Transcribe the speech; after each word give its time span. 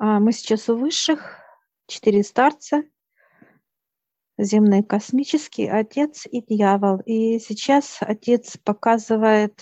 А, 0.00 0.20
Мы 0.20 0.30
сейчас 0.30 0.68
у 0.68 0.76
высших, 0.76 1.40
четыре 1.88 2.22
старца, 2.22 2.84
земные 4.38 4.84
космический, 4.84 5.66
отец 5.66 6.24
и 6.24 6.40
дьявол. 6.40 7.00
И 7.04 7.40
сейчас 7.40 7.98
отец 8.00 8.56
показывает, 8.58 9.60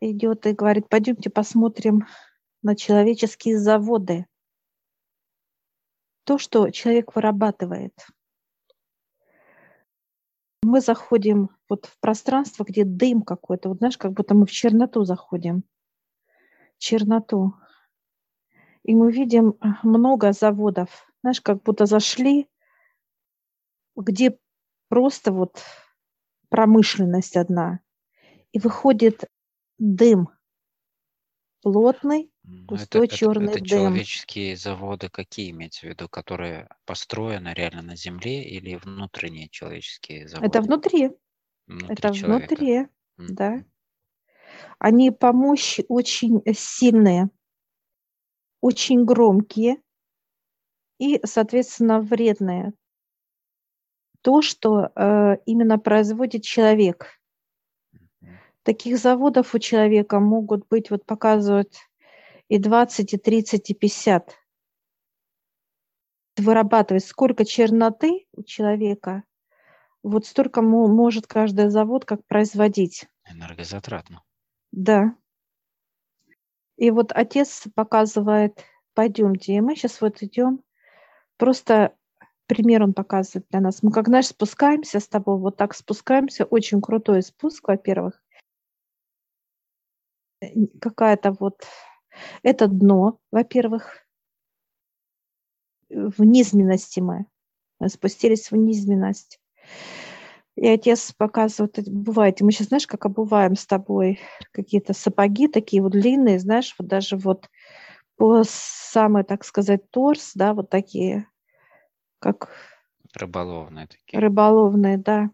идет 0.00 0.46
и 0.46 0.52
говорит, 0.52 0.88
пойдемте 0.88 1.28
посмотрим 1.28 2.06
на 2.62 2.74
человеческие 2.74 3.58
заводы. 3.58 4.24
То, 6.24 6.38
что 6.38 6.70
человек 6.70 7.14
вырабатывает. 7.14 7.92
Мы 10.62 10.80
заходим 10.80 11.50
вот 11.68 11.84
в 11.84 12.00
пространство, 12.00 12.64
где 12.64 12.84
дым 12.84 13.20
какой-то, 13.20 13.68
вот 13.68 13.78
знаешь, 13.78 13.98
как 13.98 14.12
будто 14.12 14.34
мы 14.34 14.46
в 14.46 14.50
черноту 14.50 15.04
заходим. 15.04 15.64
Черноту. 16.78 17.52
И 18.88 18.94
мы 18.94 19.12
видим 19.12 19.54
много 19.82 20.32
заводов. 20.32 20.88
Знаешь, 21.20 21.42
как 21.42 21.62
будто 21.62 21.84
зашли, 21.84 22.48
где 23.96 24.38
просто 24.88 25.30
вот 25.30 25.62
промышленность 26.48 27.36
одна. 27.36 27.80
И 28.52 28.58
выходит 28.58 29.24
дым 29.78 30.30
плотный, 31.62 32.32
Ну, 32.42 32.80
Это, 32.82 32.98
густой 32.98 33.08
это, 33.08 33.18
черный 33.18 33.44
это 33.44 33.60
дым. 33.60 33.64
человеческие 33.64 34.56
заводы 34.56 35.08
какие 35.08 35.50
имеется 35.50 35.86
в 35.86 35.90
виду, 35.90 36.08
которые 36.08 36.68
построены 36.84 37.54
реально 37.54 37.82
на 37.82 37.96
Земле 37.96 38.42
или 38.42 38.74
внутренние 38.74 39.48
человеческие 39.48 40.26
Это 40.40 40.60
заводы 40.60 40.62
внутри, 40.62 41.10
внутри 41.66 42.10
это 42.10 42.10
человека? 42.10 42.66
внутри, 42.66 42.88
да. 43.28 43.52
Мгм. 43.52 43.66
Они 44.78 45.10
по 45.10 45.32
мощи 45.32 45.84
очень 45.88 46.42
сильные, 46.54 47.30
очень 48.60 49.04
громкие 49.04 49.76
и, 50.98 51.20
соответственно, 51.24 52.00
вредные. 52.00 52.72
То, 54.22 54.42
что 54.42 54.90
э, 54.94 55.36
именно 55.46 55.78
производит 55.78 56.42
человек. 56.42 57.18
Таких 58.62 58.98
заводов 58.98 59.54
у 59.54 59.58
человека 59.58 60.20
могут 60.20 60.66
быть, 60.68 60.90
вот 60.90 61.06
показывают 61.06 61.74
и 62.48 62.58
20, 62.58 63.14
и 63.14 63.16
30, 63.16 63.70
и 63.70 63.74
50. 63.74 64.36
Вырабатывать 66.36 67.04
сколько 67.04 67.44
черноты 67.44 68.26
у 68.32 68.42
человека, 68.42 69.24
вот 70.02 70.26
столько 70.26 70.62
мо- 70.62 70.88
может 70.88 71.26
каждый 71.26 71.70
завод 71.70 72.04
как 72.04 72.26
производить. 72.26 73.06
Энергозатратно. 73.24 74.22
Да. 74.72 75.14
И 76.78 76.92
вот 76.92 77.10
отец 77.12 77.64
показывает, 77.74 78.64
пойдемте, 78.94 79.54
и 79.54 79.60
мы 79.60 79.74
сейчас 79.74 80.00
вот 80.00 80.22
идем, 80.22 80.62
просто 81.36 81.96
пример 82.46 82.84
он 82.84 82.94
показывает 82.94 83.48
для 83.50 83.60
нас. 83.60 83.82
Мы 83.82 83.90
как, 83.90 84.06
знаешь, 84.06 84.28
спускаемся 84.28 85.00
с 85.00 85.08
тобой, 85.08 85.38
вот 85.38 85.56
так 85.56 85.74
спускаемся, 85.74 86.44
очень 86.44 86.80
крутой 86.80 87.22
спуск, 87.22 87.66
во-первых. 87.66 88.22
Какая-то 90.80 91.32
вот, 91.32 91.66
это 92.44 92.68
дно, 92.68 93.18
во-первых, 93.32 94.06
в 95.88 96.22
низменности 96.22 97.00
мы. 97.00 97.26
Мы 97.80 97.88
спустились 97.88 98.52
в 98.52 98.56
низменность. 98.56 99.40
И 100.58 100.66
отец 100.66 101.12
показывает, 101.16 101.78
бывает, 101.86 102.40
мы 102.40 102.50
сейчас, 102.50 102.66
знаешь, 102.66 102.88
как 102.88 103.06
обуваем 103.06 103.54
с 103.54 103.64
тобой 103.64 104.18
какие-то 104.50 104.92
сапоги 104.92 105.46
такие 105.46 105.80
вот 105.80 105.92
длинные, 105.92 106.40
знаешь, 106.40 106.74
вот 106.76 106.88
даже 106.88 107.16
вот 107.16 107.48
по 108.16 108.42
самый, 108.44 109.22
так 109.22 109.44
сказать, 109.44 109.88
торс, 109.90 110.32
да, 110.34 110.54
вот 110.54 110.68
такие, 110.68 111.28
как 112.18 112.50
Рыболовные 113.14 113.86
такие. 113.86 114.18
рыболовные, 114.20 114.98
да. 114.98 115.30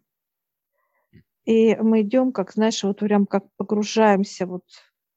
И 1.46 1.74
мы 1.76 2.02
идем, 2.02 2.30
как, 2.30 2.52
знаешь, 2.52 2.84
вот 2.84 2.98
прям 2.98 3.24
как 3.24 3.44
погружаемся, 3.56 4.44
вот 4.44 4.64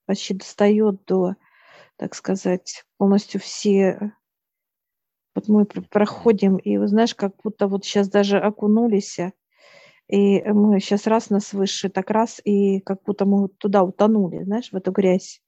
почти 0.06 0.36
достает 0.36 1.04
до, 1.04 1.36
так 1.98 2.16
сказать, 2.16 2.86
полностью 2.98 3.42
все. 3.42 4.14
Вот 5.36 5.50
мы 5.50 5.66
пр- 5.66 5.84
проходим, 5.90 6.56
и, 6.56 6.78
знаешь, 6.88 7.14
как 7.14 7.36
будто 7.44 7.68
вот 7.68 7.84
сейчас 7.84 8.08
даже 8.08 8.40
окунулись, 8.40 9.20
и 10.08 10.42
мы 10.44 10.80
сейчас 10.80 11.06
раз 11.06 11.30
нас 11.30 11.54
выше, 11.54 11.90
так 11.90 12.10
раз, 12.10 12.40
и 12.44 12.80
как 12.80 13.04
будто 13.04 13.26
мы 13.26 13.50
туда 13.50 13.84
утонули, 13.84 14.44
знаешь, 14.44 14.72
в 14.72 14.76
эту 14.76 14.92
грязь. 14.92 15.42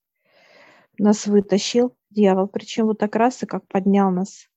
Нас 0.98 1.28
вытащил 1.28 1.96
дьявол, 2.10 2.48
причем 2.48 2.88
вот 2.88 3.00
так 3.00 3.16
раз, 3.16 3.42
и 3.42 3.46
как 3.46 3.66
поднял 3.68 4.12
нас. 4.12 4.50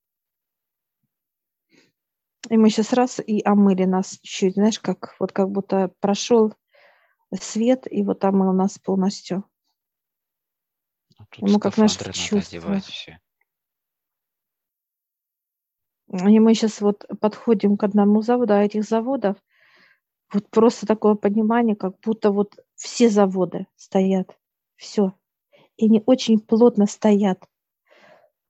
И 2.50 2.56
мы 2.56 2.68
сейчас 2.70 2.92
раз 2.92 3.20
и 3.24 3.40
омыли 3.44 3.84
нас 3.84 4.18
чуть, 4.22 4.54
знаешь, 4.54 4.80
как 4.80 5.14
вот 5.20 5.30
как 5.30 5.50
будто 5.50 5.92
прошел 6.00 6.52
свет, 7.40 7.86
и 7.88 8.02
вот 8.02 8.24
омыл 8.24 8.52
нас 8.52 8.80
полностью. 8.80 9.44
Ну, 11.18 11.26
И 11.36 11.40
Тут 11.40 11.50
мы 11.50 11.60
как, 11.60 11.76
надо 11.76 12.12
чувство. 12.12 12.80
И 16.08 16.40
мы 16.40 16.54
сейчас 16.54 16.80
вот 16.80 17.06
подходим 17.20 17.76
к 17.76 17.84
одному 17.84 18.20
заводу, 18.20 18.54
а 18.54 18.64
этих 18.64 18.82
заводов 18.82 19.36
вот 20.32 20.48
просто 20.50 20.86
такое 20.86 21.14
понимание, 21.14 21.76
как 21.76 21.98
будто 22.00 22.30
вот 22.30 22.56
все 22.74 23.08
заводы 23.08 23.66
стоят, 23.76 24.36
все. 24.76 25.14
И 25.76 25.86
они 25.86 26.02
очень 26.06 26.40
плотно 26.40 26.86
стоят. 26.86 27.44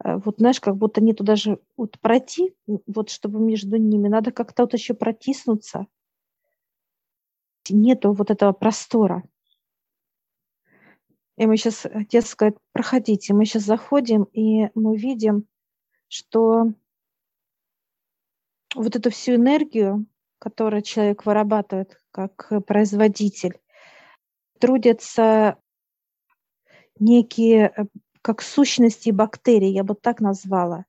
Э, 0.04 0.16
Вот 0.16 0.36
знаешь, 0.38 0.60
как 0.60 0.76
будто 0.76 1.02
нету 1.02 1.24
даже 1.24 1.58
вот 1.76 1.98
пройти, 2.00 2.54
вот 2.86 3.10
чтобы 3.10 3.40
между 3.40 3.76
ними, 3.76 4.08
надо 4.08 4.32
как-то 4.32 4.64
вот 4.64 4.74
еще 4.74 4.94
протиснуться. 4.94 5.86
Нету 7.68 8.12
вот 8.12 8.30
этого 8.30 8.52
простора. 8.52 9.22
И 11.36 11.46
мы 11.46 11.56
сейчас, 11.56 11.86
отец 11.86 12.28
сказать, 12.28 12.56
проходите. 12.72 13.32
Мы 13.34 13.44
сейчас 13.46 13.62
заходим, 13.62 14.24
и 14.24 14.68
мы 14.74 14.96
видим, 14.96 15.46
что 16.08 16.72
вот 18.74 18.96
эту 18.96 19.10
всю 19.10 19.34
энергию, 19.36 20.06
которую 20.42 20.82
человек 20.82 21.24
вырабатывает 21.24 22.02
как 22.10 22.50
производитель, 22.66 23.60
трудятся 24.58 25.56
некие 26.98 27.72
э, 27.76 27.84
как 28.22 28.42
сущности 28.42 29.10
бактерий, 29.10 29.72
я 29.72 29.84
бы 29.84 29.94
так 29.94 30.18
назвала. 30.18 30.84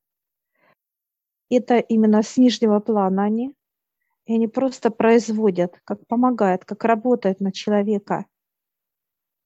Это 1.51 1.77
именно 1.77 2.23
с 2.23 2.35
нижнего 2.35 2.79
плана 2.79 3.25
они, 3.25 3.53
и 4.25 4.33
они 4.33 4.47
просто 4.47 4.89
производят, 4.89 5.79
как 5.83 6.07
помогают, 6.07 6.65
как 6.65 6.83
работают 6.83 7.39
на 7.39 7.51
человека, 7.51 8.25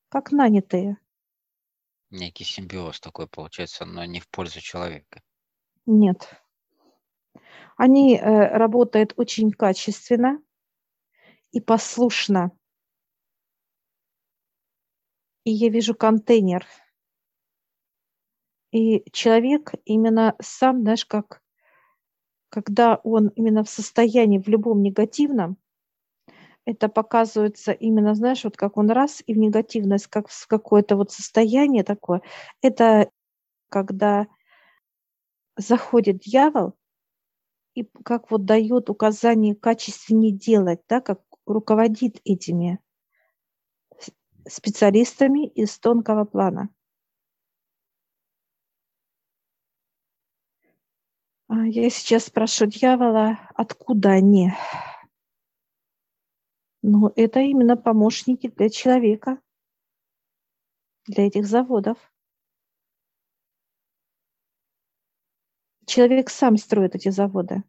как 0.08 0.32
нанятые. 0.32 1.00
Некий 2.12 2.46
симбиоз 2.46 3.02
такой 3.02 3.28
получается, 3.28 3.84
но 3.84 4.06
не 4.06 4.22
в 4.22 4.30
пользу 4.30 4.62
человека. 4.62 5.22
Нет. 5.86 6.30
Они 7.76 8.18
э, 8.18 8.58
работают 8.58 9.14
очень 9.18 9.52
качественно 9.52 10.42
и 11.52 11.62
послушно. 11.62 12.52
И 15.44 15.52
я 15.52 15.70
вижу 15.70 15.96
контейнер. 15.96 16.66
И 18.72 19.10
человек 19.12 19.74
именно 19.86 20.36
сам, 20.42 20.82
знаешь, 20.82 21.06
как 21.06 21.42
когда 22.50 22.96
он 23.04 23.30
именно 23.30 23.64
в 23.64 23.70
состоянии, 23.70 24.40
в 24.40 24.48
любом 24.48 24.82
негативном, 24.82 25.58
это 26.66 26.90
показывается 26.90 27.72
именно, 27.72 28.14
знаешь, 28.14 28.44
вот 28.44 28.58
как 28.58 28.78
он 28.78 28.92
раз 28.92 29.24
и 29.26 29.34
в 29.34 29.38
негативность, 29.38 30.08
как 30.08 30.28
в 30.28 30.48
какое-то 30.48 30.98
вот 30.98 31.12
состояние 31.12 31.84
такое. 31.84 32.22
Это 32.62 33.10
когда 33.70 34.28
заходит 35.56 36.20
дьявол 36.20 36.77
и 37.78 37.84
как 38.04 38.32
вот 38.32 38.44
дает 38.46 38.90
указание 38.90 39.54
качественнее 39.54 40.32
делать, 40.32 40.82
да, 40.90 41.00
как 41.00 41.22
руководит 41.46 42.20
этими 42.26 42.80
специалистами 44.48 45.48
из 45.48 45.78
тонкого 45.78 46.26
плана. 46.26 46.70
А 51.50 51.68
Я 51.68 51.92
сейчас 51.92 52.26
спрошу 52.26 52.66
дьявола, 52.66 53.40
откуда 53.54 54.10
они? 54.10 54.54
Ну, 56.82 57.12
это 57.16 57.42
именно 57.42 57.78
помощники 57.78 58.48
для 58.48 58.70
человека, 58.70 59.40
для 61.06 61.28
этих 61.28 61.46
заводов. 61.46 61.98
Человек 65.88 66.30
сам 66.30 66.58
строит 66.58 66.96
эти 66.96 67.10
заводы. 67.10 67.64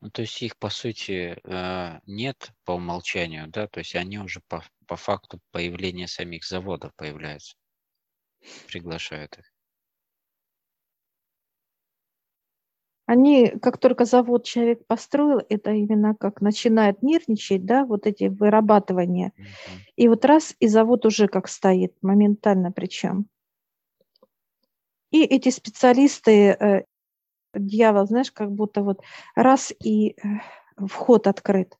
Ну, 0.00 0.10
то 0.10 0.22
есть 0.22 0.42
их, 0.42 0.56
по 0.56 0.68
сути, 0.68 1.38
э, 1.44 2.00
нет 2.06 2.52
по 2.64 2.72
умолчанию, 2.72 3.48
да, 3.48 3.68
то 3.68 3.78
есть 3.78 3.94
они 3.94 4.18
уже 4.18 4.40
по, 4.48 4.64
по 4.86 4.96
факту 4.96 5.38
появления 5.52 6.08
самих 6.08 6.44
заводов 6.44 6.92
появляются, 6.96 7.54
приглашают 8.66 9.38
их. 9.38 9.44
Они, 13.06 13.48
как 13.62 13.78
только 13.78 14.06
завод 14.06 14.44
человек 14.44 14.86
построил, 14.86 15.40
это 15.48 15.70
именно 15.70 16.14
как 16.14 16.40
начинает 16.40 17.02
нервничать, 17.02 17.64
да, 17.64 17.84
вот 17.84 18.06
эти 18.06 18.24
вырабатывания. 18.24 19.32
И 19.96 20.08
вот 20.08 20.24
раз, 20.24 20.56
и 20.60 20.66
завод 20.66 21.06
уже 21.06 21.28
как 21.28 21.46
стоит, 21.48 21.94
моментально 22.02 22.72
причем. 22.72 23.26
И 25.10 25.24
эти 25.24 25.48
специалисты, 25.50 26.50
э, 26.50 26.84
дьявол, 27.54 28.06
знаешь, 28.06 28.30
как 28.32 28.50
будто 28.52 28.82
вот 28.82 29.00
раз 29.34 29.72
и 29.82 30.10
э, 30.10 30.14
вход 30.76 31.26
открыт 31.26 31.76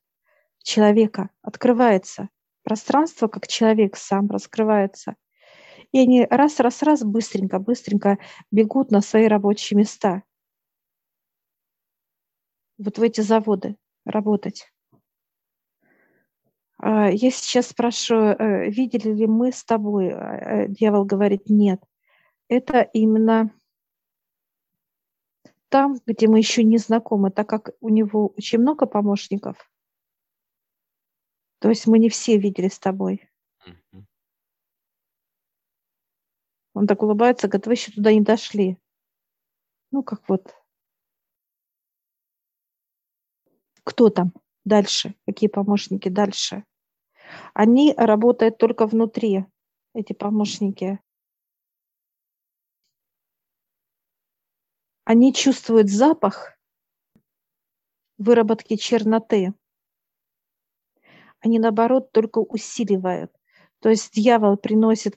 человека, 0.62 1.30
открывается. 1.42 2.28
Пространство, 2.62 3.28
как 3.28 3.46
человек 3.46 3.96
сам 3.96 4.28
раскрывается. 4.28 5.16
И 5.92 5.98
они 5.98 6.26
раз-раз-раз 6.28 7.02
быстренько, 7.02 7.58
быстренько 7.58 8.18
бегут 8.50 8.90
на 8.90 9.00
свои 9.00 9.26
рабочие 9.26 9.78
места– 9.78 10.22
вот 12.80 12.96
в 12.96 13.02
эти 13.02 13.20
заводы 13.20 13.76
работать. 14.06 14.72
А, 16.78 17.10
я 17.10 17.30
сейчас 17.30 17.68
спрашиваю, 17.68 18.34
э, 18.38 18.70
видели 18.70 19.12
ли 19.12 19.26
мы 19.26 19.52
с 19.52 19.62
тобой? 19.64 20.08
Э, 20.08 20.66
дьявол 20.66 21.04
говорит, 21.04 21.50
нет. 21.50 21.80
Это 22.48 22.80
именно 22.80 23.50
там, 25.70 25.98
где 26.06 26.28
мы 26.28 26.38
еще 26.38 26.62
не 26.64 26.78
знакомы, 26.78 27.30
так 27.30 27.48
как 27.48 27.70
у 27.80 27.88
него 27.88 28.34
очень 28.36 28.58
много 28.58 28.86
помощников. 28.86 29.70
То 31.60 31.68
есть 31.68 31.86
мы 31.86 31.98
не 31.98 32.08
все 32.08 32.38
видели 32.38 32.68
с 32.68 32.78
тобой. 32.78 33.28
Он 36.74 36.86
так 36.86 37.02
улыбается, 37.02 37.48
говорит, 37.48 37.66
вы 37.66 37.72
еще 37.72 37.92
туда 37.92 38.12
не 38.12 38.20
дошли. 38.20 38.78
Ну, 39.90 40.02
как 40.02 40.28
вот 40.28 40.54
Кто 43.84 44.08
там 44.10 44.32
дальше? 44.64 45.14
Какие 45.26 45.48
помощники 45.48 46.08
дальше? 46.08 46.64
Они 47.54 47.94
работают 47.96 48.58
только 48.58 48.86
внутри, 48.86 49.46
эти 49.94 50.12
помощники. 50.12 51.00
Они 55.12 55.34
чувствуют 55.34 55.90
запах 55.90 56.56
выработки 58.16 58.76
черноты. 58.76 59.54
Они, 61.40 61.58
наоборот, 61.58 62.12
только 62.12 62.38
усиливают. 62.38 63.32
То 63.80 63.88
есть 63.88 64.14
дьявол 64.14 64.56
приносит 64.56 65.16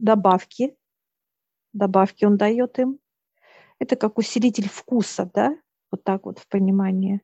добавки, 0.00 0.76
добавки 1.72 2.24
он 2.24 2.36
дает 2.36 2.80
им. 2.80 2.98
Это 3.78 3.94
как 3.94 4.18
усилитель 4.18 4.68
вкуса, 4.68 5.30
да, 5.32 5.56
вот 5.92 6.02
так 6.02 6.24
вот 6.24 6.40
в 6.40 6.48
понимании. 6.48 7.22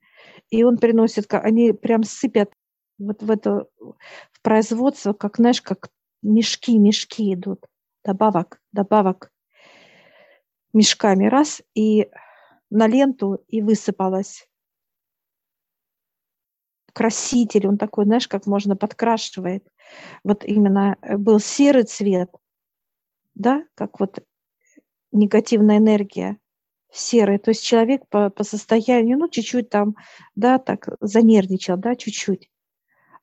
И 0.51 0.63
он 0.63 0.79
приносит, 0.79 1.27
они 1.35 1.73
прям 1.73 2.05
сыпят 2.05 2.53
вот 2.97 3.25
в 3.25 3.29
это 3.29 3.67
в 4.31 4.41
производство, 4.41 5.15
как, 5.15 5.39
знаешь, 5.39 5.63
как 5.63 5.91
мешки, 6.23 6.79
мешки 6.79 7.35
идут, 7.35 7.67
добавок, 8.05 8.63
добавок 8.71 9.33
мешками 10.77 11.27
раз 11.27 11.63
и 11.75 12.09
на 12.71 12.87
ленту 12.87 13.43
и 13.49 13.63
высыпалось. 13.63 14.49
Краситель, 16.93 17.67
он 17.67 17.79
такой, 17.79 18.05
знаешь, 18.05 18.29
как 18.29 18.47
можно 18.47 18.77
подкрашивает. 18.77 19.67
Вот 20.25 20.45
именно 20.45 20.97
э, 21.03 21.17
был 21.17 21.41
серый 21.41 21.85
цвет, 21.85 22.31
да, 23.35 23.65
как 23.75 24.01
вот 24.01 24.25
негативная 25.13 25.79
энергия 25.79 26.39
серый, 26.91 27.39
то 27.39 27.51
есть 27.51 27.65
человек 27.65 28.09
по, 28.09 28.31
по 28.31 28.45
состоянию, 28.45 29.19
ну, 29.19 29.29
чуть-чуть 29.29 29.69
там, 29.69 29.97
да, 30.35 30.59
так 30.59 30.89
занервничал, 31.01 31.77
да, 31.77 31.95
чуть-чуть. 31.95 32.49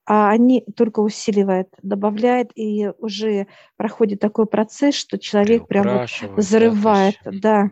А 0.06 0.30
они 0.30 0.66
только 0.76 1.00
усиливают, 1.00 1.70
добавляют, 1.82 2.52
и 2.56 2.90
уже 2.98 3.48
проходит 3.78 4.20
такой 4.20 4.48
процесс, 4.48 4.96
что 4.96 5.18
человек 5.18 5.68
прям 5.68 5.86
вот 5.86 6.10
взрывает, 6.38 7.18
да, 7.24 7.32
да. 7.32 7.72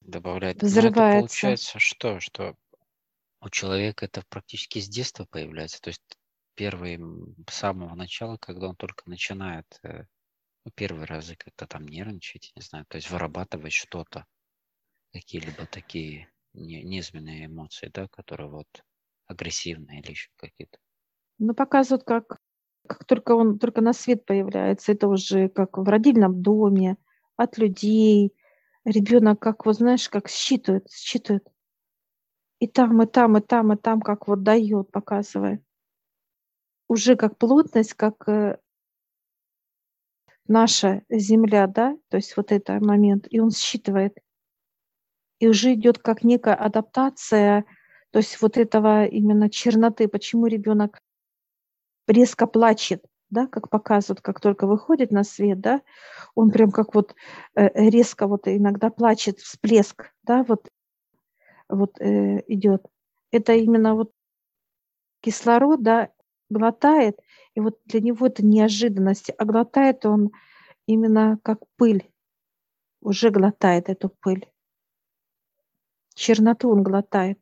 Добавляет. 0.00 0.62
Взрывается. 0.62 1.00
Ну, 1.00 1.08
это 1.08 1.20
получается 1.20 1.78
что? 1.78 2.20
Что 2.20 2.54
у 3.40 3.50
человека 3.50 4.06
это 4.06 4.22
практически 4.28 4.78
с 4.78 4.88
детства 4.88 5.26
появляется, 5.30 5.80
то 5.80 5.88
есть 5.88 6.02
первый, 6.54 6.98
с 7.48 7.54
самого 7.54 7.94
начала, 7.94 8.38
когда 8.38 8.68
он 8.68 8.76
только 8.76 9.08
начинает 9.08 9.66
э, 9.82 10.04
ну, 10.64 10.70
первые 10.74 11.04
разы 11.04 11.36
как-то 11.36 11.66
там 11.66 11.86
нервничать, 11.86 12.52
не 12.56 12.62
знаю, 12.62 12.86
то 12.88 12.96
есть 12.96 13.10
вырабатывать 13.10 13.72
что-то, 13.72 14.24
какие-либо 15.12 15.66
такие 15.66 16.28
не, 16.54 16.82
низменные 16.82 17.46
эмоции, 17.46 17.90
да, 17.92 18.08
которые 18.08 18.48
вот 18.48 18.84
агрессивные 19.26 20.00
или 20.00 20.10
еще 20.10 20.30
какие-то. 20.36 20.78
Ну, 21.38 21.54
показывают, 21.54 22.04
как, 22.04 22.38
как 22.86 23.04
только 23.04 23.32
он 23.32 23.58
только 23.58 23.80
на 23.80 23.92
свет 23.92 24.24
появляется, 24.24 24.92
это 24.92 25.08
уже 25.08 25.48
как 25.48 25.78
в 25.78 25.88
родильном 25.88 26.42
доме, 26.42 26.96
от 27.36 27.58
людей, 27.58 28.32
ребенок 28.84 29.40
как, 29.40 29.66
вот 29.66 29.76
знаешь, 29.76 30.08
как 30.08 30.28
считывает, 30.28 30.90
считывает. 30.90 31.46
И 32.60 32.68
там, 32.68 33.02
и 33.02 33.06
там, 33.06 33.36
и 33.36 33.40
там, 33.40 33.72
и 33.72 33.76
там, 33.76 34.00
как 34.00 34.28
вот 34.28 34.42
дает, 34.42 34.90
показывает. 34.90 35.62
Уже 36.88 37.16
как 37.16 37.38
плотность, 37.38 37.94
как 37.94 38.28
э, 38.28 38.58
наша 40.46 41.02
Земля, 41.08 41.66
да, 41.66 41.96
то 42.08 42.16
есть 42.16 42.36
вот 42.36 42.52
этот 42.52 42.80
момент, 42.80 43.26
и 43.30 43.40
он 43.40 43.50
считывает. 43.50 44.16
И 45.40 45.48
уже 45.48 45.74
идет 45.74 45.98
как 45.98 46.22
некая 46.22 46.54
адаптация, 46.54 47.64
то 48.14 48.18
есть 48.18 48.40
вот 48.40 48.56
этого 48.58 49.06
именно 49.06 49.50
черноты, 49.50 50.06
почему 50.06 50.46
ребенок 50.46 51.00
резко 52.06 52.46
плачет, 52.46 53.04
да, 53.28 53.48
как 53.48 53.70
показывают, 53.70 54.20
как 54.20 54.38
только 54.38 54.68
выходит 54.68 55.10
на 55.10 55.24
свет, 55.24 55.58
да, 55.60 55.82
он 56.36 56.52
прям 56.52 56.70
как 56.70 56.94
вот 56.94 57.16
э, 57.56 57.70
резко 57.74 58.28
вот 58.28 58.46
иногда 58.46 58.90
плачет, 58.90 59.40
всплеск, 59.40 60.12
да, 60.22 60.44
вот, 60.44 60.68
вот 61.68 62.00
э, 62.00 62.44
идет. 62.46 62.86
Это 63.32 63.54
именно 63.54 63.96
вот 63.96 64.12
кислород, 65.20 65.82
да, 65.82 66.12
глотает, 66.50 67.18
и 67.56 67.60
вот 67.60 67.80
для 67.84 67.98
него 67.98 68.28
это 68.28 68.46
неожиданность, 68.46 69.32
а 69.36 69.44
глотает 69.44 70.06
он 70.06 70.30
именно 70.86 71.40
как 71.42 71.58
пыль, 71.74 72.08
уже 73.00 73.30
глотает 73.30 73.88
эту 73.88 74.08
пыль. 74.08 74.48
Черноту 76.14 76.70
он 76.70 76.84
глотает. 76.84 77.40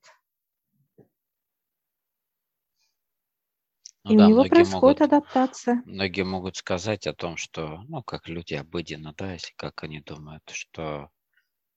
Ну, 4.04 4.12
и 4.12 4.16
да, 4.16 4.30
у 4.30 4.30
него 4.30 4.44
происходит 4.44 4.62
могут, 4.64 5.02
адаптация. 5.02 5.82
Многие 5.84 6.24
могут 6.24 6.56
сказать 6.56 7.06
о 7.08 7.14
том, 7.14 7.36
что, 7.38 7.82
ну, 7.88 8.02
как 8.04 8.28
люди 8.28 8.54
обыденно, 8.54 9.14
да, 9.16 9.34
если 9.34 9.52
как 9.56 9.84
они 9.84 10.00
думают, 10.00 10.44
что 10.50 11.10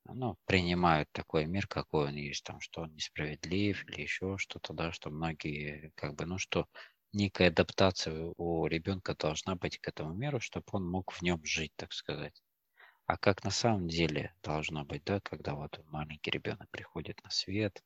ну, 0.06 0.38
принимают 0.46 1.10
такой 1.14 1.46
мир, 1.48 1.68
какой 1.68 2.10
он 2.10 2.16
есть, 2.16 2.44
там, 2.46 2.62
что 2.62 2.82
он 2.84 2.96
несправедлив 2.96 3.86
или 3.90 4.02
еще 4.04 4.38
что-то, 4.40 4.74
да, 4.74 4.92
что 4.94 5.12
многие, 5.12 5.92
как 5.96 6.16
бы, 6.16 6.26
ну, 6.26 6.38
что 6.40 6.68
некая 7.14 7.50
адаптация 7.50 8.34
у 8.38 8.68
ребенка 8.68 9.16
должна 9.16 9.56
быть 9.56 9.80
к 9.80 9.88
этому 9.90 10.14
миру, 10.14 10.40
чтобы 10.42 10.66
он 10.74 10.90
мог 10.90 11.12
в 11.14 11.22
нем 11.24 11.44
жить, 11.46 11.74
так 11.78 11.94
сказать. 11.94 12.44
А 13.08 13.18
как 13.18 13.44
на 13.44 13.52
самом 13.52 13.88
деле 13.88 14.36
должно 14.44 14.86
быть, 14.86 15.04
да, 15.06 15.20
когда 15.22 15.56
вот 15.56 15.80
маленький 15.88 16.32
ребенок 16.32 16.70
приходит 16.72 17.24
на 17.24 17.30
свет, 17.32 17.84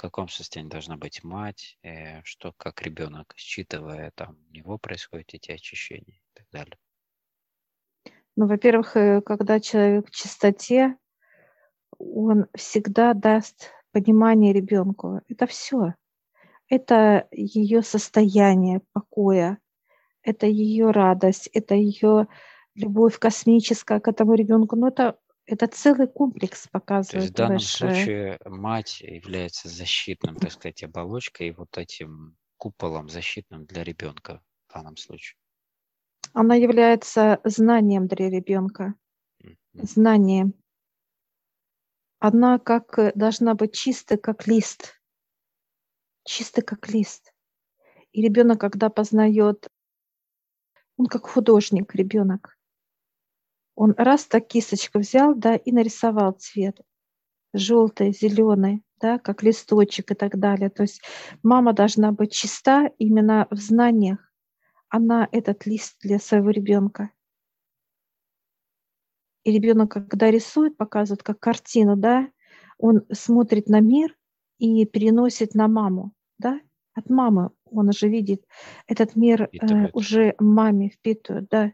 в 0.00 0.02
каком 0.02 0.28
состоянии 0.28 0.70
должна 0.70 0.96
быть 0.96 1.22
мать, 1.22 1.78
э, 1.82 2.22
что 2.24 2.54
как 2.56 2.80
ребенок, 2.80 3.34
считывая 3.36 4.10
там, 4.14 4.38
у 4.48 4.52
него 4.54 4.78
происходят 4.78 5.34
эти 5.34 5.52
очищения 5.52 6.14
и 6.14 6.30
так 6.32 6.46
далее. 6.50 6.78
Ну, 8.34 8.46
во-первых, 8.46 8.96
э, 8.96 9.20
когда 9.20 9.60
человек 9.60 10.08
в 10.08 10.10
чистоте, 10.10 10.96
он 11.98 12.46
всегда 12.54 13.12
даст 13.12 13.72
понимание 13.92 14.54
ребенку. 14.54 15.20
Это 15.28 15.46
все 15.46 15.94
это 16.70 17.28
ее 17.32 17.82
состояние 17.82 18.80
покоя, 18.94 19.58
это 20.22 20.46
ее 20.46 20.92
радость, 20.92 21.48
это 21.52 21.74
ее 21.74 22.28
любовь 22.74 23.18
космическая 23.18 24.00
к 24.00 24.08
этому 24.08 24.34
ребенку. 24.34 24.76
Но 24.76 24.88
это, 24.88 25.18
это 25.50 25.66
целый 25.66 26.06
комплекс 26.06 26.68
показывает. 26.68 27.10
То 27.10 27.18
есть 27.18 27.32
в 27.32 27.36
данном 27.36 27.56
ваше... 27.56 27.76
случае 27.76 28.38
мать 28.44 29.00
является 29.00 29.68
защитным, 29.68 30.36
так 30.36 30.52
сказать, 30.52 30.82
оболочкой 30.82 31.48
и 31.48 31.52
вот 31.52 31.76
этим 31.78 32.36
куполом 32.56 33.08
защитным 33.08 33.64
для 33.66 33.84
ребенка 33.84 34.42
в 34.68 34.74
данном 34.74 34.96
случае. 34.96 35.36
Она 36.32 36.54
является 36.54 37.40
знанием 37.44 38.06
для 38.06 38.30
ребенка. 38.30 38.94
Mm-hmm. 39.42 39.56
Знанием. 39.82 40.54
Она 42.18 42.58
как 42.58 43.16
должна 43.16 43.54
быть 43.54 43.74
чистой, 43.74 44.18
как 44.18 44.46
лист 44.46 45.00
чисто 46.24 46.62
как 46.62 46.88
лист. 46.88 47.32
И 48.12 48.22
ребенок, 48.22 48.60
когда 48.60 48.88
познает, 48.88 49.68
он 50.96 51.06
как 51.06 51.26
художник, 51.26 51.94
ребенок. 51.94 52.56
Он 53.80 53.94
раз 53.96 54.26
так 54.26 54.46
кисточку 54.46 54.98
взял, 54.98 55.34
да, 55.34 55.56
и 55.56 55.72
нарисовал 55.72 56.32
цвет. 56.32 56.82
желтой, 57.54 58.12
зеленой, 58.12 58.82
да, 59.00 59.18
как 59.18 59.42
листочек 59.42 60.10
и 60.10 60.14
так 60.14 60.38
далее. 60.38 60.68
То 60.68 60.82
есть 60.82 61.00
мама 61.42 61.72
должна 61.72 62.12
быть 62.12 62.30
чиста 62.30 62.90
именно 62.98 63.46
в 63.50 63.56
знаниях. 63.56 64.18
Она 64.90 65.26
этот 65.32 65.64
лист 65.64 65.96
для 66.02 66.18
своего 66.18 66.50
ребенка. 66.50 67.10
И 69.44 69.50
ребенок, 69.50 69.92
когда 69.92 70.30
рисует, 70.30 70.76
показывает 70.76 71.22
как 71.22 71.40
картину, 71.40 71.96
да, 71.96 72.28
он 72.76 73.06
смотрит 73.10 73.70
на 73.70 73.80
мир 73.80 74.14
и 74.58 74.84
переносит 74.84 75.54
на 75.54 75.68
маму, 75.68 76.12
да, 76.38 76.60
от 76.92 77.08
мамы 77.08 77.50
он 77.64 77.88
уже 77.88 78.08
видит 78.08 78.44
этот 78.86 79.16
мир 79.16 79.48
э, 79.50 79.88
уже 79.94 80.34
маме 80.38 80.90
впитывает, 80.90 81.48
да. 81.48 81.72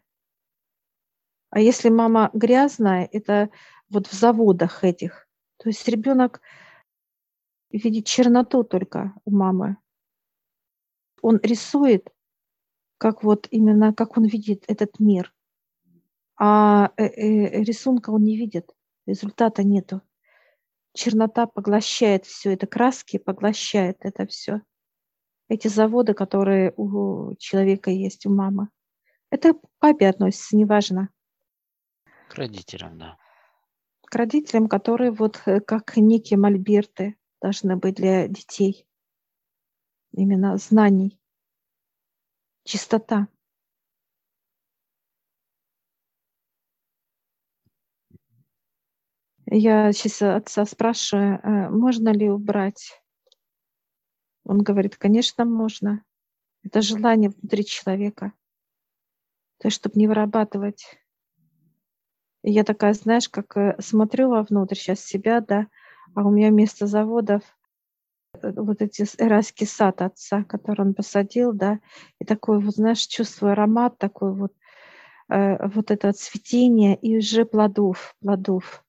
А 1.50 1.60
если 1.60 1.88
мама 1.88 2.30
грязная, 2.32 3.08
это 3.12 3.50
вот 3.88 4.06
в 4.06 4.12
заводах 4.12 4.84
этих, 4.84 5.28
то 5.58 5.68
есть 5.68 5.86
ребенок 5.88 6.40
видит 7.70 8.06
черноту 8.06 8.64
только 8.64 9.14
у 9.24 9.30
мамы. 9.30 9.76
Он 11.22 11.40
рисует, 11.42 12.08
как 12.98 13.22
вот 13.22 13.48
именно, 13.50 13.92
как 13.92 14.16
он 14.16 14.24
видит 14.24 14.64
этот 14.68 14.98
мир. 15.00 15.32
А 16.38 16.92
э, 16.96 17.04
э, 17.04 17.62
рисунка 17.62 18.10
он 18.10 18.22
не 18.24 18.36
видит, 18.36 18.70
результата 19.06 19.62
нету. 19.62 20.02
Чернота 20.92 21.46
поглощает 21.46 22.26
все 22.26 22.52
это, 22.52 22.66
краски 22.66 23.18
поглощает 23.18 23.98
это 24.00 24.26
все. 24.26 24.62
Эти 25.48 25.68
заводы, 25.68 26.14
которые 26.14 26.72
у 26.76 27.34
человека 27.36 27.90
есть, 27.90 28.26
у 28.26 28.30
мамы. 28.30 28.68
Это 29.30 29.54
к 29.54 29.60
папе 29.78 30.08
относится, 30.08 30.56
неважно. 30.56 31.10
К 32.28 32.34
родителям, 32.34 32.98
да. 32.98 33.16
К 34.02 34.14
родителям, 34.14 34.68
которые 34.68 35.10
вот 35.10 35.42
э, 35.46 35.60
как 35.60 35.96
некие 35.96 36.38
мольберты 36.38 37.16
должны 37.40 37.76
быть 37.76 37.96
для 37.96 38.28
детей. 38.28 38.86
Именно 40.12 40.56
знаний. 40.56 41.20
Чистота. 42.64 43.28
Я 49.48 49.92
сейчас 49.92 50.22
отца 50.22 50.64
спрашиваю, 50.66 51.38
э, 51.38 51.70
можно 51.70 52.08
ли 52.08 52.28
убрать? 52.28 53.00
Он 54.44 54.58
говорит, 54.58 54.96
конечно, 54.96 55.44
можно. 55.44 56.04
Это 56.64 56.82
желание 56.82 57.30
внутри 57.30 57.64
человека. 57.64 58.32
То 59.58 59.68
есть, 59.68 59.76
чтобы 59.76 59.98
не 60.00 60.08
вырабатывать. 60.08 60.98
Я 62.48 62.62
такая, 62.62 62.94
знаешь, 62.94 63.28
как 63.28 63.56
э, 63.56 63.74
смотрю 63.80 64.30
вовнутрь 64.30 64.76
сейчас 64.76 65.00
себя, 65.00 65.40
да, 65.40 65.66
а 66.14 66.22
у 66.22 66.30
меня 66.30 66.50
вместо 66.50 66.86
заводов 66.86 67.42
э, 68.40 68.52
вот 68.52 68.80
эти 68.82 69.04
эрайский 69.18 69.66
сад 69.66 70.00
отца, 70.00 70.44
который 70.44 70.82
он 70.82 70.94
посадил, 70.94 71.52
да, 71.52 71.80
и 72.20 72.24
такой 72.24 72.60
вот, 72.60 72.76
знаешь, 72.76 73.04
чувствую 73.04 73.50
аромат 73.50 73.98
такой 73.98 74.32
вот, 74.32 74.52
э, 75.28 75.66
вот 75.66 75.90
это 75.90 76.12
цветение 76.12 76.94
и 76.94 77.18
уже 77.18 77.46
плодов, 77.46 78.14
плодов. 78.20 78.84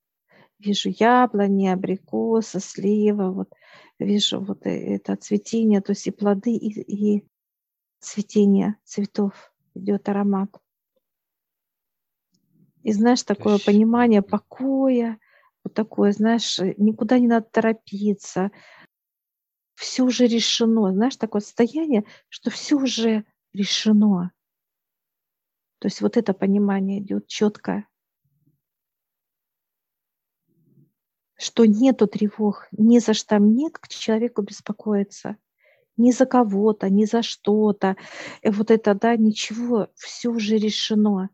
Вижу 0.60 0.90
яблони, 0.96 1.68
абрикосы, 1.68 2.60
слива, 2.60 3.32
вот 3.32 3.50
вижу 3.98 4.40
вот 4.40 4.68
это 4.68 5.16
цветение, 5.16 5.82
то 5.82 5.94
есть 5.94 6.06
и 6.06 6.12
плоды, 6.12 6.52
и, 6.52 7.18
и 7.18 7.28
цветение 8.02 8.76
цветов, 8.84 9.52
идет 9.74 10.08
аромат. 10.10 10.52
И 12.88 12.94
знаешь, 12.94 13.24
такое 13.24 13.56
есть... 13.56 13.66
понимание 13.66 14.22
покоя, 14.22 15.20
вот 15.62 15.74
такое, 15.74 16.14
знаешь, 16.14 16.58
никуда 16.78 17.20
не 17.20 17.28
надо 17.28 17.46
торопиться, 17.52 18.50
все 19.76 20.04
уже 20.04 20.26
решено, 20.26 20.94
знаешь, 20.94 21.18
такое 21.18 21.42
состояние, 21.42 22.06
что 22.30 22.50
все 22.50 22.76
уже 22.76 23.26
решено. 23.52 24.32
То 25.80 25.88
есть 25.88 26.00
вот 26.00 26.16
это 26.16 26.34
понимание 26.34 27.02
идет 27.02 27.28
четкое. 27.28 27.90
что 31.40 31.66
нету 31.66 32.08
тревог, 32.08 32.70
ни 32.72 33.00
за 33.00 33.14
что 33.14 33.38
нет 33.38 33.78
к 33.78 33.90
человеку 33.90 34.44
беспокоиться, 34.44 35.36
ни 35.98 36.12
за 36.12 36.26
кого-то, 36.26 36.90
ни 36.90 37.04
за 37.04 37.22
что-то. 37.22 37.98
И 38.44 38.50
вот 38.50 38.72
это, 38.72 38.96
да, 38.96 39.18
ничего, 39.18 39.90
все 39.96 40.30
уже 40.30 40.58
решено. 40.58 41.30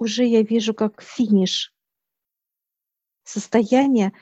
Уже 0.00 0.24
я 0.24 0.40
вижу 0.42 0.72
как 0.72 1.02
финиш 1.02 1.74
состояние 3.22 4.14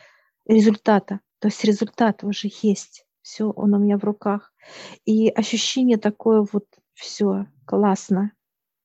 результата. 0.45 1.21
То 1.39 1.47
есть 1.47 1.63
результат 1.63 2.25
уже 2.25 2.49
есть. 2.63 3.07
Все, 3.23 3.49
он 3.51 3.75
у 3.75 3.79
меня 3.79 3.97
в 3.97 4.03
руках. 4.03 4.53
И 5.05 5.29
ощущение 5.29 5.97
такое 5.97 6.45
вот, 6.53 6.67
все 6.95 7.47
классно, 7.65 8.33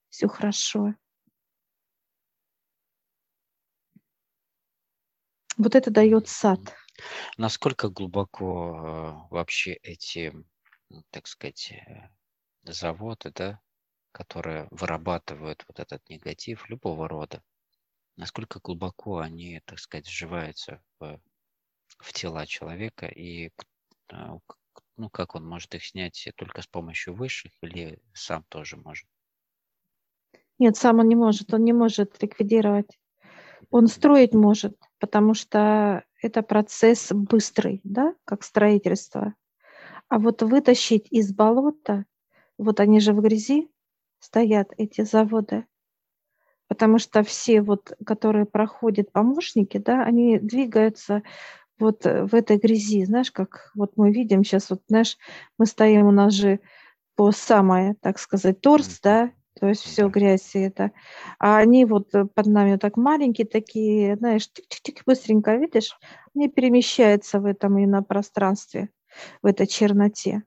все 0.10 0.28
хорошо. 0.28 0.94
Вот 5.58 5.74
это 5.74 5.90
дает 5.90 6.28
сад. 6.28 6.60
Насколько 7.38 7.90
глубоко 7.90 9.26
э, 9.32 9.34
вообще 9.34 9.74
эти, 9.82 10.32
так 11.10 11.26
сказать, 11.26 11.72
э, 11.72 12.72
заводы, 12.72 13.32
да, 13.34 13.63
которые 14.14 14.68
вырабатывают 14.72 15.66
вот 15.68 15.80
этот 15.80 16.08
негатив 16.10 16.70
любого 16.70 17.10
рода, 17.10 17.44
насколько 18.16 18.60
глубоко 18.60 19.18
они, 19.18 19.62
так 19.66 19.80
сказать, 19.80 20.08
сживаются 20.08 20.82
в, 21.00 21.20
в 21.98 22.14
тела 22.14 22.46
человека 22.46 23.08
и 23.08 23.48
э, 23.48 24.38
ну, 24.98 25.10
как 25.10 25.36
он 25.36 25.46
может 25.46 25.74
их 25.76 25.84
снять 25.84 26.30
только 26.36 26.62
с 26.62 26.68
помощью 26.68 27.16
высших 27.16 27.52
или 27.62 28.00
сам 28.14 28.44
тоже 28.50 28.78
может? 28.78 29.08
Нет, 30.60 30.78
сам 30.78 31.00
он 31.00 31.08
не 31.08 31.16
может, 31.16 31.54
он 31.54 31.64
не 31.64 31.74
может 31.74 32.22
ликвидировать. 32.22 33.00
Он 33.72 33.88
строить 33.88 34.34
может, 34.34 34.78
потому 35.00 35.34
что 35.34 36.04
это 36.22 36.44
процесс 36.44 37.12
быстрый, 37.12 37.82
да, 37.84 38.14
как 38.24 38.44
строительство. 38.44 39.34
А 40.10 40.20
вот 40.20 40.44
вытащить 40.44 41.08
из 41.10 41.34
болота, 41.34 42.06
вот 42.60 42.80
они 42.80 43.00
же 43.00 43.14
в 43.14 43.22
грязи 43.22 43.73
стоят, 44.24 44.70
эти 44.78 45.02
заводы, 45.02 45.66
потому 46.68 46.98
что 46.98 47.24
все 47.24 47.62
вот, 47.62 47.94
которые 48.06 48.46
проходят 48.46 49.12
помощники, 49.12 49.78
да, 49.78 50.04
они 50.04 50.40
двигаются 50.40 51.24
вот 51.78 52.06
в 52.06 52.34
этой 52.34 52.58
грязи, 52.58 53.04
знаешь, 53.04 53.32
как 53.32 53.72
вот 53.76 53.98
мы 53.98 54.12
видим 54.12 54.44
сейчас, 54.44 54.70
вот, 54.70 54.82
знаешь, 54.88 55.18
мы 55.58 55.66
стоим, 55.66 56.08
у 56.08 56.12
нас 56.12 56.34
же 56.34 56.62
по 57.16 57.32
самое, 57.32 57.96
так 58.02 58.18
сказать, 58.18 58.62
торс, 58.62 59.00
да, 59.02 59.32
то 59.60 59.68
есть 59.68 59.84
все 59.84 60.08
грязь 60.08 60.56
и 60.56 60.60
это. 60.60 60.92
А 61.38 61.58
они 61.58 61.86
вот 61.86 62.14
э, 62.16 62.26
под 62.26 62.48
нами 62.48 62.72
вот 62.72 62.82
так 62.82 62.98
маленькие 62.98 63.46
такие, 63.46 64.16
знаешь, 64.16 64.50
тик-тик-тик, 64.52 65.04
быстренько, 65.06 65.56
видишь, 65.56 65.98
они 66.36 66.50
перемещаются 66.50 67.40
в 67.40 67.46
этом 67.46 67.78
и 67.78 67.86
на 67.86 68.02
пространстве, 68.02 68.90
в 69.42 69.46
этой 69.46 69.68
черноте. 69.68 70.44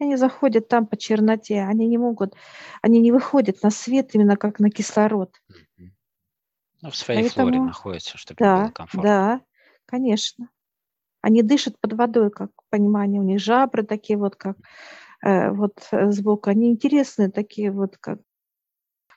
Они 0.00 0.16
заходят 0.16 0.68
там 0.68 0.86
по 0.86 0.96
черноте, 0.96 1.62
они 1.62 1.86
не 1.86 1.98
могут, 1.98 2.34
они 2.82 3.00
не 3.00 3.12
выходят 3.12 3.62
на 3.62 3.70
свет 3.70 4.14
именно 4.14 4.36
как 4.36 4.58
на 4.58 4.70
кислород. 4.70 5.40
Ну, 6.82 6.90
в 6.90 6.96
своей 6.96 7.22
Поэтому, 7.22 7.46
флоре 7.46 7.60
находятся, 7.60 8.18
чтобы 8.18 8.38
да, 8.38 8.62
было 8.62 8.70
комфортно. 8.70 9.02
Да, 9.02 9.40
конечно. 9.86 10.50
Они 11.22 11.42
дышат 11.42 11.78
под 11.80 11.94
водой, 11.94 12.30
как 12.30 12.50
понимание, 12.68 13.20
у 13.20 13.24
них 13.24 13.40
жабры 13.40 13.84
такие 13.84 14.18
вот, 14.18 14.36
как 14.36 14.58
э, 15.24 15.50
вот 15.50 15.88
э, 15.92 16.10
сбоку. 16.10 16.50
Они 16.50 16.70
интересные 16.70 17.30
такие 17.30 17.70
вот, 17.70 17.96
как 17.96 18.18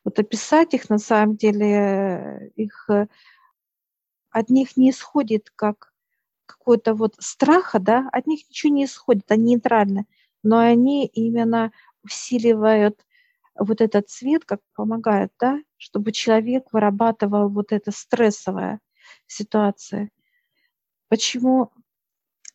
вот 0.05 0.19
описать 0.19 0.74
их, 0.74 0.89
на 0.89 1.00
самом 1.00 1.36
деле, 1.36 2.53
их 2.55 2.89
э, 2.89 3.07
от 4.29 4.50
них 4.50 4.77
не 4.77 4.91
исходит 4.91 5.51
как 5.53 5.91
какой-то 6.46 6.93
вот 6.93 7.15
страха, 7.19 7.79
да, 7.79 8.07
от 8.13 8.27
них 8.27 8.48
ничего 8.48 8.74
не 8.74 8.86
исходит, 8.86 9.29
они 9.31 9.55
нейтральны, 9.55 10.05
но 10.47 10.59
они 10.59 11.05
именно 11.05 11.71
усиливают 12.03 13.05
вот 13.55 13.81
этот 13.81 14.09
цвет, 14.09 14.45
как 14.45 14.61
помогают, 14.75 15.31
да, 15.39 15.59
чтобы 15.77 16.11
человек 16.11 16.71
вырабатывал 16.71 17.49
вот 17.49 17.71
это 17.71 17.91
стрессовая 17.91 18.79
ситуация. 19.25 20.09
Почему 21.09 21.71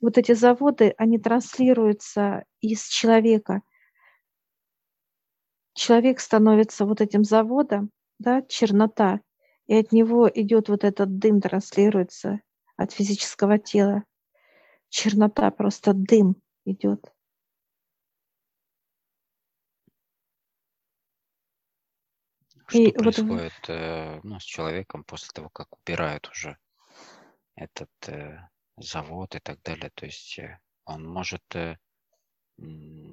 вот 0.00 0.18
эти 0.18 0.32
заводы, 0.32 0.94
они 0.98 1.18
транслируются 1.18 2.44
из 2.60 2.86
человека– 2.86 3.62
человек 5.74 6.20
становится 6.20 6.84
вот 6.84 7.00
этим 7.00 7.24
заводом, 7.24 7.90
да, 8.18 8.42
чернота, 8.42 9.20
и 9.66 9.74
от 9.74 9.92
него 9.92 10.30
идет 10.32 10.68
вот 10.68 10.84
этот 10.84 11.18
дым, 11.18 11.40
транслируется 11.40 12.40
от 12.76 12.92
физического 12.92 13.58
тела. 13.58 14.04
Чернота, 14.88 15.50
просто 15.50 15.92
дым 15.94 16.36
идет. 16.64 17.12
Что 22.72 22.82
и 22.82 22.92
происходит 22.92 23.52
вот... 23.58 23.68
э, 23.68 24.20
ну, 24.22 24.40
с 24.40 24.44
человеком 24.44 25.04
после 25.04 25.28
того, 25.32 25.48
как 25.48 25.68
убирают 25.78 26.28
уже 26.28 26.56
этот 27.54 27.90
э, 28.06 28.38
завод 28.76 29.34
и 29.34 29.40
так 29.40 29.62
далее. 29.62 29.90
То 29.94 30.06
есть 30.06 30.38
э, 30.38 30.58
он 30.84 31.06
может 31.06 31.42
э, 31.54 31.76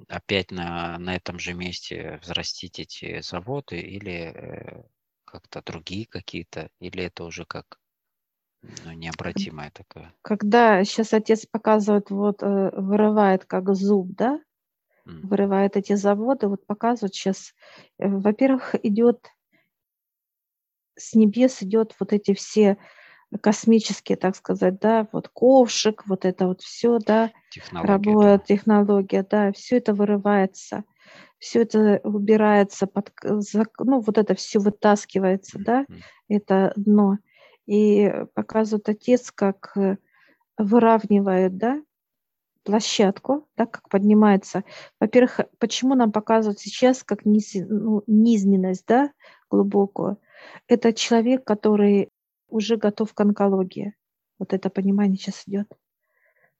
опять 0.08 0.50
на, 0.50 0.98
на 0.98 1.14
этом 1.14 1.38
же 1.38 1.54
месте 1.54 2.18
взрастить 2.22 2.78
эти 2.78 3.20
заводы 3.20 3.80
или 3.80 4.84
как-то 5.24 5.62
другие 5.62 6.06
какие-то, 6.06 6.70
или 6.80 7.04
это 7.04 7.24
уже 7.24 7.44
как 7.44 7.78
ну, 8.62 8.92
необратимое 8.92 9.70
такое? 9.70 10.12
Когда 10.22 10.84
сейчас 10.84 11.14
отец 11.14 11.46
показывает, 11.46 12.10
вот 12.10 12.42
вырывает 12.42 13.44
как 13.46 13.74
зуб, 13.74 14.08
да, 14.10 14.40
вырывает 15.04 15.76
эти 15.76 15.94
заводы, 15.94 16.48
вот 16.48 16.66
показывают 16.66 17.14
сейчас, 17.14 17.54
во-первых, 17.98 18.74
идет 18.84 19.30
с 21.00 21.14
небес 21.14 21.62
идет 21.62 21.94
вот 21.98 22.12
эти 22.12 22.34
все 22.34 22.76
космические, 23.40 24.16
так 24.16 24.36
сказать, 24.36 24.80
да, 24.80 25.06
вот 25.12 25.28
ковшик, 25.28 26.06
вот 26.06 26.24
это 26.24 26.46
вот 26.46 26.62
все, 26.62 26.98
да, 26.98 27.30
технология, 27.50 27.88
работа, 27.88 28.26
да. 28.26 28.38
технология, 28.38 29.26
да, 29.28 29.52
все 29.52 29.76
это 29.76 29.94
вырывается, 29.94 30.84
все 31.38 31.62
это 31.62 32.00
убирается, 32.02 32.86
под, 32.86 33.12
ну, 33.22 34.00
вот 34.00 34.18
это 34.18 34.34
все 34.34 34.58
вытаскивается, 34.58 35.58
mm-hmm. 35.58 35.64
да, 35.64 35.86
это 36.28 36.72
дно. 36.76 37.18
И 37.66 38.12
показывает 38.34 38.88
отец, 38.88 39.30
как 39.30 39.76
э, 39.76 39.96
выравнивает, 40.58 41.56
да, 41.56 41.80
площадку, 42.64 43.48
да, 43.56 43.66
как 43.66 43.88
поднимается. 43.88 44.64
Во-первых, 44.98 45.40
почему 45.58 45.94
нам 45.94 46.12
показывают 46.12 46.58
сейчас 46.58 47.02
как 47.04 47.24
низ, 47.24 47.52
ну, 47.54 48.02
низменность, 48.06 48.86
да, 48.86 49.12
глубокую? 49.50 50.18
Это 50.66 50.92
человек, 50.92 51.44
который 51.44 52.10
уже 52.48 52.76
готов 52.76 53.14
к 53.14 53.20
онкологии. 53.20 53.94
Вот 54.38 54.52
это 54.52 54.70
понимание 54.70 55.16
сейчас 55.16 55.42
идет. 55.46 55.68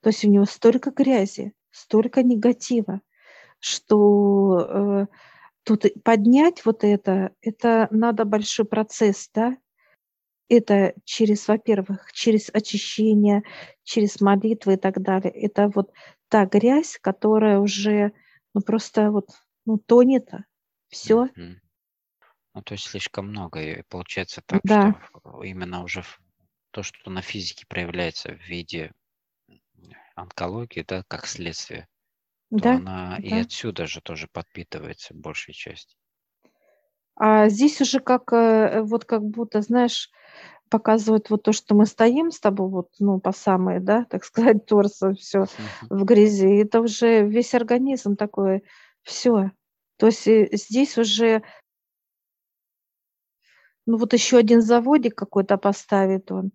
То 0.00 0.08
есть 0.10 0.24
у 0.24 0.30
него 0.30 0.44
столько 0.44 0.90
грязи, 0.90 1.52
столько 1.70 2.22
негатива, 2.22 3.00
что 3.58 4.66
э, 4.68 5.06
тут 5.64 5.84
поднять 6.02 6.64
вот 6.64 6.84
это, 6.84 7.32
это 7.42 7.88
надо 7.90 8.24
большой 8.24 8.64
процесс, 8.64 9.28
да? 9.34 9.56
Это 10.48 10.94
через, 11.04 11.46
во-первых, 11.46 12.12
через 12.12 12.50
очищение, 12.52 13.44
через 13.84 14.20
молитвы 14.20 14.74
и 14.74 14.76
так 14.76 15.00
далее. 15.00 15.30
Это 15.32 15.70
вот 15.72 15.92
та 16.28 16.44
грязь, 16.46 16.98
которая 17.00 17.60
уже 17.60 18.12
ну, 18.52 18.60
просто 18.60 19.10
вот 19.10 19.28
ну, 19.64 19.78
тонет. 19.78 20.28
Все. 20.88 21.26
Mm-hmm. 21.26 21.54
Ну, 22.54 22.62
то 22.62 22.72
есть 22.74 22.84
слишком 22.84 23.28
много. 23.28 23.60
И 23.62 23.82
получается 23.88 24.42
так, 24.44 24.62
Да. 24.64 24.94
что 25.10 25.42
именно 25.42 25.82
уже 25.82 26.04
то, 26.70 26.82
что 26.82 27.10
на 27.10 27.22
физике 27.22 27.66
проявляется 27.66 28.32
в 28.32 28.40
виде 28.48 28.92
онкологии, 30.14 30.84
да, 30.86 31.02
как 31.08 31.26
следствие, 31.26 31.88
то 32.56 32.64
Да, 32.64 32.74
она 32.74 33.18
и 33.18 33.34
отсюда 33.34 33.86
же 33.86 34.00
тоже 34.00 34.28
подпитывается 34.32 35.14
большей 35.14 35.54
частью. 35.54 35.98
А 37.16 37.48
здесь 37.48 37.80
уже 37.80 38.00
как, 38.00 38.32
э, 38.32 38.82
вот 38.82 39.04
как 39.04 39.22
будто, 39.22 39.60
знаешь, 39.60 40.10
показывают 40.70 41.30
вот 41.30 41.42
то, 41.44 41.52
что 41.52 41.74
мы 41.74 41.86
стоим 41.86 42.30
с 42.30 42.40
тобой, 42.40 42.68
вот, 42.70 42.88
ну, 43.00 43.20
по 43.20 43.32
самой, 43.32 43.80
да, 43.80 44.06
так 44.10 44.24
сказать, 44.60 44.66
торсом 44.66 45.14
все 45.16 45.48
в 45.90 46.04
грязи. 46.04 46.48
Это 46.62 46.80
уже 46.80 47.26
весь 47.28 47.54
организм 47.54 48.16
такой, 48.16 48.64
все. 49.02 49.52
То 49.98 50.06
есть 50.06 50.28
э, 50.28 50.48
здесь 50.52 50.98
уже 50.98 51.42
ну 53.86 53.96
вот 53.96 54.12
еще 54.12 54.38
один 54.38 54.60
заводик 54.60 55.14
какой-то 55.14 55.56
поставит 55.56 56.30
он, 56.32 56.52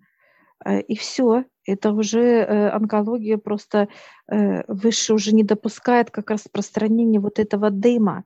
э, 0.65 0.81
и 0.81 0.95
все. 0.95 1.45
Это 1.65 1.91
уже 1.91 2.21
э, 2.21 2.69
онкология 2.69 3.37
просто 3.37 3.87
э, 4.27 4.63
выше 4.71 5.13
уже 5.13 5.33
не 5.33 5.43
допускает 5.43 6.11
как 6.11 6.29
распространение 6.29 7.19
вот 7.19 7.39
этого 7.39 7.71
дыма, 7.71 8.23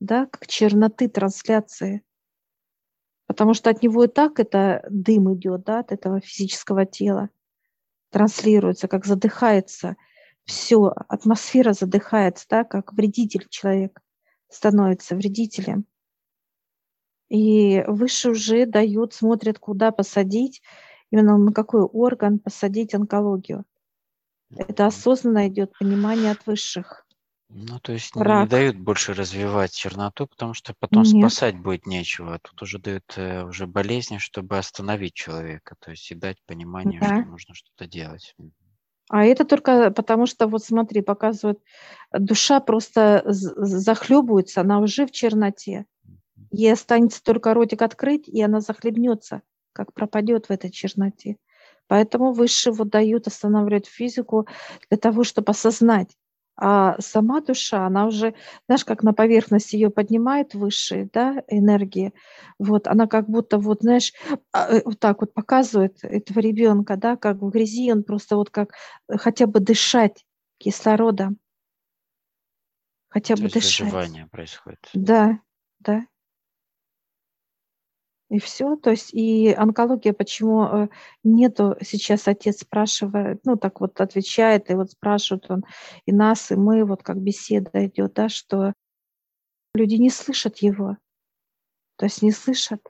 да, 0.00 0.26
как 0.26 0.46
черноты 0.46 1.08
трансляции. 1.08 2.02
Потому 3.26 3.54
что 3.54 3.70
от 3.70 3.82
него 3.82 4.04
и 4.04 4.08
так 4.08 4.38
это 4.38 4.84
дым 4.90 5.34
идет, 5.34 5.64
да, 5.64 5.80
от 5.80 5.92
этого 5.92 6.20
физического 6.20 6.84
тела. 6.84 7.30
Транслируется, 8.10 8.86
как 8.86 9.06
задыхается. 9.06 9.96
Все, 10.44 10.92
атмосфера 11.08 11.72
задыхается, 11.72 12.46
да, 12.50 12.64
как 12.64 12.92
вредитель 12.92 13.46
человек 13.48 14.00
становится 14.50 15.16
вредителем. 15.16 15.86
И 17.28 17.82
выше 17.86 18.30
уже 18.30 18.66
дают, 18.66 19.14
смотрят, 19.14 19.58
куда 19.58 19.90
посадить, 19.90 20.62
именно 21.10 21.36
на 21.38 21.52
какой 21.52 21.82
орган 21.82 22.38
посадить 22.38 22.94
онкологию. 22.94 23.64
Это 24.56 24.86
осознанно 24.86 25.48
идет 25.48 25.72
понимание 25.78 26.32
от 26.32 26.46
высших. 26.46 27.06
Ну, 27.48 27.78
то 27.78 27.92
есть 27.92 28.16
Рак. 28.16 28.44
не 28.44 28.48
дают 28.48 28.76
больше 28.76 29.12
развивать 29.12 29.72
черноту, 29.72 30.26
потому 30.26 30.54
что 30.54 30.74
потом 30.78 31.02
Нет. 31.04 31.30
спасать 31.30 31.56
будет 31.56 31.86
нечего. 31.86 32.40
Тут 32.42 32.62
уже 32.62 32.78
дают 32.78 33.04
э, 33.16 33.44
уже 33.44 33.66
болезни, 33.66 34.18
чтобы 34.18 34.58
остановить 34.58 35.14
человека, 35.14 35.76
то 35.78 35.92
есть 35.92 36.10
и 36.10 36.14
дать 36.14 36.38
понимание, 36.46 37.00
да. 37.00 37.06
что 37.06 37.30
нужно 37.30 37.54
что-то 37.54 37.86
делать. 37.86 38.34
А 39.08 39.24
это 39.24 39.44
только 39.44 39.90
потому, 39.90 40.26
что, 40.26 40.48
вот 40.48 40.64
смотри, 40.64 41.02
показывают, 41.02 41.60
душа 42.12 42.58
просто 42.60 43.22
захлебывается, 43.26 44.62
она 44.62 44.80
уже 44.80 45.06
в 45.06 45.12
черноте. 45.12 45.86
Ей 46.54 46.72
останется 46.72 47.20
только 47.22 47.52
ротик 47.52 47.82
открыть, 47.82 48.28
и 48.28 48.40
она 48.40 48.60
захлебнется, 48.60 49.42
как 49.72 49.92
пропадет 49.92 50.46
в 50.46 50.50
этой 50.50 50.70
черноте. 50.70 51.36
Поэтому 51.88 52.32
высшие 52.32 52.72
вот 52.72 52.90
дают, 52.90 53.26
останавливают 53.26 53.86
физику 53.86 54.46
для 54.88 54.96
того, 54.96 55.24
чтобы 55.24 55.50
осознать. 55.50 56.16
А 56.56 56.94
сама 57.00 57.40
душа, 57.40 57.84
она 57.84 58.06
уже, 58.06 58.34
знаешь, 58.68 58.84
как 58.84 59.02
на 59.02 59.12
поверхность 59.12 59.72
ее 59.72 59.90
поднимает 59.90 60.54
высшие 60.54 61.10
да, 61.12 61.42
энергии, 61.48 62.12
вот 62.60 62.86
она 62.86 63.08
как 63.08 63.28
будто, 63.28 63.58
вот 63.58 63.80
знаешь, 63.80 64.12
а, 64.52 64.68
э, 64.72 64.82
вот 64.84 65.00
так 65.00 65.22
вот 65.22 65.34
показывает 65.34 65.98
этого 66.04 66.38
ребенка, 66.38 66.96
да, 66.96 67.16
как 67.16 67.38
в 67.38 67.50
грязи, 67.50 67.90
он 67.90 68.04
просто 68.04 68.36
вот 68.36 68.50
как 68.50 68.74
э, 69.08 69.16
хотя 69.16 69.48
бы 69.48 69.58
дышать 69.58 70.24
кислородом, 70.58 71.38
хотя 73.08 73.34
То 73.34 73.42
бы 73.42 73.48
дышать. 73.48 73.90
происходит. 74.30 74.78
Да, 74.94 75.40
да. 75.80 76.06
И 78.34 78.40
все, 78.40 78.74
То 78.74 78.90
есть 78.90 79.14
и 79.14 79.54
онкология, 79.56 80.12
почему 80.12 80.64
э, 80.64 80.88
нету 81.22 81.76
сейчас, 81.80 82.26
отец 82.26 82.62
спрашивает, 82.62 83.40
ну 83.44 83.56
так 83.56 83.80
вот 83.80 84.00
отвечает, 84.00 84.70
и 84.70 84.74
вот 84.74 84.90
спрашивают 84.90 85.48
он 85.52 85.64
и 86.04 86.10
нас, 86.10 86.50
и 86.50 86.56
мы, 86.56 86.84
вот 86.84 87.04
как 87.04 87.18
беседа 87.18 87.86
идет, 87.86 88.14
да, 88.14 88.28
что 88.28 88.72
люди 89.72 89.94
не 89.94 90.10
слышат 90.10 90.56
его. 90.56 90.96
То 91.94 92.06
есть 92.06 92.22
не 92.22 92.32
слышат. 92.32 92.80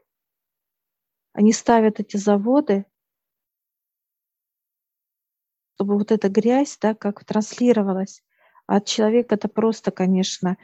Они 1.34 1.52
ставят 1.52 2.00
эти 2.00 2.16
заводы, 2.16 2.86
чтобы 5.74 5.98
вот 5.98 6.10
эта 6.10 6.30
грязь, 6.30 6.78
да, 6.80 6.94
как 6.94 7.22
транслировалась. 7.26 8.24
А 8.66 8.76
от 8.76 8.86
человека 8.86 9.34
это 9.34 9.48
просто, 9.48 9.90
конечно, 9.90 10.56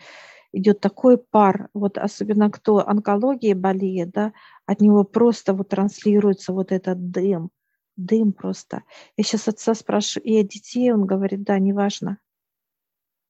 идет 0.53 0.81
такой 0.81 1.19
пар, 1.19 1.69
вот 1.75 1.99
особенно 1.99 2.51
кто 2.51 2.87
онкологией 2.87 3.55
болеет, 3.55 4.11
да, 4.11 4.33
от 4.67 4.81
него 4.81 5.05
просто 5.05 5.55
вот 5.55 5.69
транслируется 5.69 6.53
вот 6.53 6.73
этот 6.73 7.11
дым, 7.11 7.51
дым 7.97 8.33
просто. 8.33 8.83
Я 9.17 9.25
сейчас 9.25 9.49
отца 9.49 9.75
спрашиваю, 9.75 10.27
и 10.27 10.37
о 10.39 10.43
детей, 10.45 10.93
он 10.93 11.07
говорит, 11.07 11.43
да, 11.45 11.59
неважно, 11.59 12.19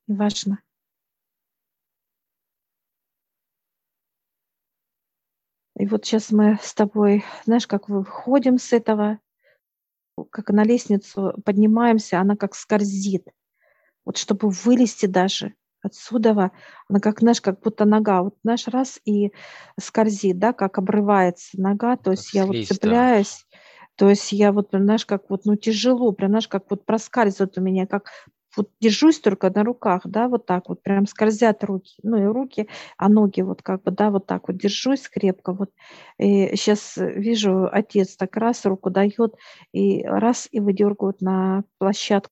неважно. 0.06 0.62
И 5.76 5.86
вот 5.86 6.04
сейчас 6.04 6.30
мы 6.30 6.58
с 6.62 6.74
тобой, 6.74 7.24
знаешь, 7.44 7.66
как 7.66 7.88
выходим 7.88 8.58
с 8.58 8.72
этого, 8.72 9.18
как 10.30 10.50
на 10.50 10.64
лестницу 10.64 11.34
поднимаемся, 11.44 12.20
она 12.20 12.36
как 12.36 12.54
скользит. 12.54 13.26
Вот 14.04 14.16
чтобы 14.16 14.50
вылезти 14.50 15.06
даже, 15.06 15.54
отсюда 15.82 16.50
она 16.88 17.00
как, 17.00 17.20
знаешь, 17.20 17.40
как 17.40 17.60
будто 17.60 17.84
нога, 17.84 18.22
вот 18.22 18.36
знаешь, 18.44 18.66
раз 18.68 19.00
и 19.04 19.32
скользит, 19.78 20.38
да, 20.38 20.52
как 20.52 20.78
обрывается 20.78 21.60
нога, 21.60 21.96
то 21.96 22.10
есть 22.12 22.32
я 22.34 22.46
вот 22.46 22.62
цепляюсь, 22.62 23.46
то 23.96 24.08
есть 24.08 24.32
я 24.32 24.52
вот, 24.52 24.68
знаешь, 24.72 25.06
как 25.06 25.30
вот, 25.30 25.44
ну, 25.44 25.56
тяжело, 25.56 26.12
прям, 26.12 26.30
знаешь, 26.30 26.48
как 26.48 26.64
вот 26.70 26.86
проскальзывает 26.86 27.58
у 27.58 27.60
меня, 27.62 27.86
как 27.86 28.10
вот 28.56 28.70
держусь 28.80 29.20
только 29.20 29.48
на 29.50 29.62
руках, 29.62 30.02
да, 30.04 30.26
вот 30.28 30.46
так 30.46 30.68
вот, 30.68 30.82
прям 30.82 31.06
скользят 31.06 31.62
руки, 31.62 31.94
ну 32.02 32.16
и 32.16 32.24
руки, 32.26 32.68
а 32.96 33.08
ноги 33.08 33.42
вот 33.42 33.62
как 33.62 33.82
бы, 33.84 33.92
да, 33.92 34.10
вот 34.10 34.26
так 34.26 34.48
вот 34.48 34.56
держусь 34.58 35.08
крепко, 35.08 35.52
вот. 35.52 35.70
И 36.18 36.56
сейчас 36.56 36.94
вижу, 36.96 37.68
отец 37.70 38.16
так 38.16 38.36
раз 38.36 38.64
руку 38.66 38.90
дает, 38.90 39.36
и 39.72 40.02
раз 40.04 40.48
и 40.50 40.58
выдергивают 40.60 41.20
на 41.20 41.62
площадку 41.78 42.30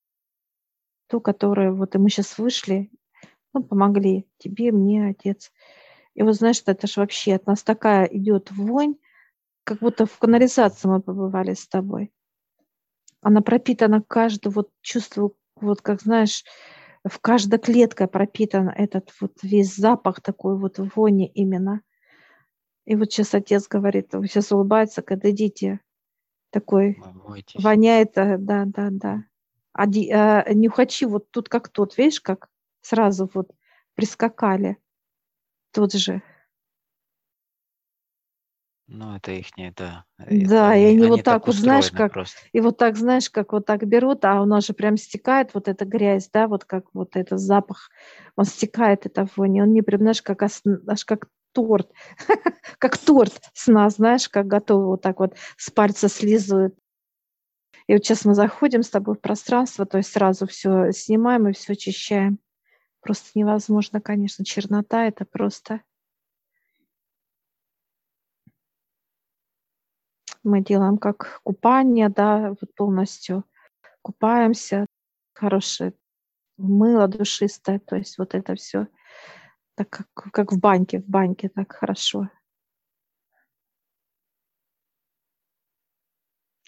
ту, 1.11 1.21
которая 1.21 1.73
вот 1.73 1.95
и 1.95 1.99
мы 1.99 2.11
сейчас 2.11 2.37
вышли, 2.39 2.91
ну, 3.59 3.65
помогли 3.65 4.27
тебе, 4.39 4.73
мне, 4.73 5.09
отец. 5.09 5.53
И 6.15 6.23
вот 6.23 6.35
знаешь, 6.35 6.63
это 6.67 6.87
же 6.87 7.01
вообще 7.01 7.35
от 7.35 7.47
нас 7.47 7.63
такая 7.63 8.05
идет 8.07 8.51
вонь, 8.51 8.97
как 9.65 9.81
будто 9.81 10.07
в 10.07 10.19
канализации 10.19 10.89
мы 10.89 11.01
побывали 11.01 11.55
с 11.55 11.67
тобой. 11.69 12.13
Она 13.21 13.41
пропитана 13.41 14.03
каждую 14.03 14.53
вот 14.53 14.71
чувство, 14.81 15.33
вот 15.57 15.83
как 15.83 16.01
знаешь, 16.03 16.45
в 17.05 17.19
каждой 17.21 17.59
клетке 17.59 18.07
пропитан 18.07 18.69
этот 18.69 19.13
вот 19.21 19.33
весь 19.43 19.75
запах 19.75 20.21
такой 20.21 20.57
вот 20.57 20.79
вони 20.95 21.27
именно. 21.27 21.83
И 22.85 22.97
вот 22.97 23.13
сейчас 23.13 23.35
отец 23.35 23.69
говорит, 23.69 24.11
сейчас 24.13 24.51
улыбается, 24.51 25.03
когда 25.03 25.31
идите, 25.31 25.81
такой 26.51 27.01
Мойтесь. 27.25 27.63
воняет, 27.63 28.17
э, 28.17 28.39
да, 28.39 28.65
да, 28.67 28.89
да. 28.91 29.25
А, 29.73 29.83
а 29.85 30.55
нюхачи 30.55 31.05
вот 31.05 31.31
тут 31.31 31.49
как 31.49 31.69
тот, 31.69 31.97
видишь, 31.99 32.21
как 32.21 32.49
сразу 32.89 33.31
вот 33.35 33.51
прискакали. 33.95 34.79
Тот 35.73 35.93
же. 35.93 36.23
Ну, 38.87 39.17
это 39.17 39.33
их 39.33 39.57
не, 39.57 39.71
да. 39.71 40.05
Да, 40.19 40.75
и 40.75 40.85
они 40.85 41.07
вот 41.07 41.23
так 41.23 41.47
вот, 41.47 41.57
знаешь, 41.57 41.91
как- 41.91 42.13
просто. 42.13 42.39
И 42.53 42.61
вот 42.61 42.79
так, 42.79 42.97
знаешь, 42.97 43.29
как 43.31 43.53
вот 43.53 43.67
так 43.67 43.87
берут, 43.87 44.25
а 44.25 44.41
у 44.41 44.47
нас 44.47 44.67
же 44.67 44.73
прям 44.73 44.97
стекает 44.97 45.53
вот 45.55 45.69
эта 45.69 45.85
грязь, 45.85 46.31
да, 46.33 46.49
вот 46.49 46.65
как 46.65 46.87
вот 46.95 47.17
этот 47.17 47.39
запах, 47.39 47.91
он 48.37 48.47
стекает, 48.47 49.05
эта 49.05 49.29
вонь, 49.37 49.57
и 49.57 49.63
он 49.63 49.73
не 49.73 49.83
прям, 49.83 50.01
знаешь, 50.01 50.23
как 50.23 50.43
аж 50.43 51.05
как 51.05 51.29
торт, 51.53 51.91
как 52.79 52.97
торт 52.97 53.35
с 53.53 53.67
нас, 53.69 53.97
знаешь, 53.97 54.29
как 54.29 54.47
готовы 54.47 54.87
вот 54.87 55.03
так 55.03 55.21
вот 55.21 55.35
с 55.57 55.71
пальца 55.71 56.09
слизывают. 56.09 56.75
И 57.87 57.93
вот 57.93 58.05
сейчас 58.05 58.25
мы 58.25 58.35
заходим 58.35 58.83
с 58.83 58.91
тобой 58.91 59.17
в 59.17 59.21
пространство, 59.21 59.87
то 59.87 59.99
есть 59.99 60.13
сразу 60.13 60.47
все 60.47 60.93
снимаем 60.93 61.49
и 61.49 61.53
все 61.53 61.75
очищаем. 61.75 62.39
Просто 63.01 63.31
невозможно, 63.39 64.01
конечно, 64.01 64.45
чернота 64.45 65.07
это 65.07 65.25
просто. 65.25 65.83
Мы 70.45 70.63
делаем 70.63 70.99
как 70.99 71.41
купание, 71.45 72.09
да, 72.09 72.51
вот 72.51 72.75
полностью 72.75 73.45
купаемся, 74.03 74.87
хорошее 75.35 75.95
мыло 76.59 77.09
душистое, 77.09 77.81
то 77.81 77.97
есть 77.97 78.19
вот 78.19 78.35
это 78.35 78.55
все 78.57 78.89
так 79.77 79.91
как, 79.91 80.09
как 80.33 80.53
в 80.53 80.59
баньке, 80.59 81.01
в 81.01 81.07
баньке 81.07 81.49
так 81.49 81.73
хорошо. 81.73 82.29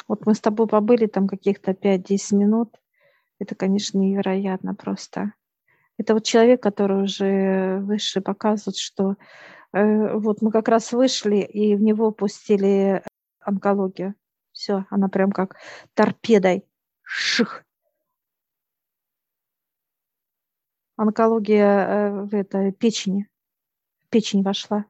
Вот 0.08 0.26
мы 0.26 0.34
с 0.34 0.40
тобой 0.40 0.66
побыли 0.68 1.06
там 1.06 1.26
каких-то 1.28 1.74
5-10 1.74 2.32
минут. 2.32 2.80
Это, 3.40 3.54
конечно, 3.54 3.98
невероятно 3.98 4.74
просто. 4.74 5.34
Это 6.00 6.14
вот 6.14 6.24
человек, 6.24 6.62
который 6.62 7.02
уже 7.02 7.78
выше 7.80 8.22
показывает, 8.22 8.78
что 8.78 9.16
э, 9.74 10.14
вот 10.16 10.40
мы 10.40 10.50
как 10.50 10.68
раз 10.68 10.92
вышли, 10.92 11.42
и 11.42 11.76
в 11.76 11.82
него 11.82 12.10
пустили 12.10 13.02
онкологию. 13.40 14.14
Все, 14.50 14.86
она 14.88 15.08
прям 15.08 15.30
как 15.30 15.56
торпедой. 15.92 16.64
Ших. 17.02 17.66
Онкология 20.96 21.66
э, 21.66 22.24
в 22.24 22.34
это, 22.34 22.72
печени. 22.72 23.28
Печень 24.08 24.42
вошла. 24.42 24.86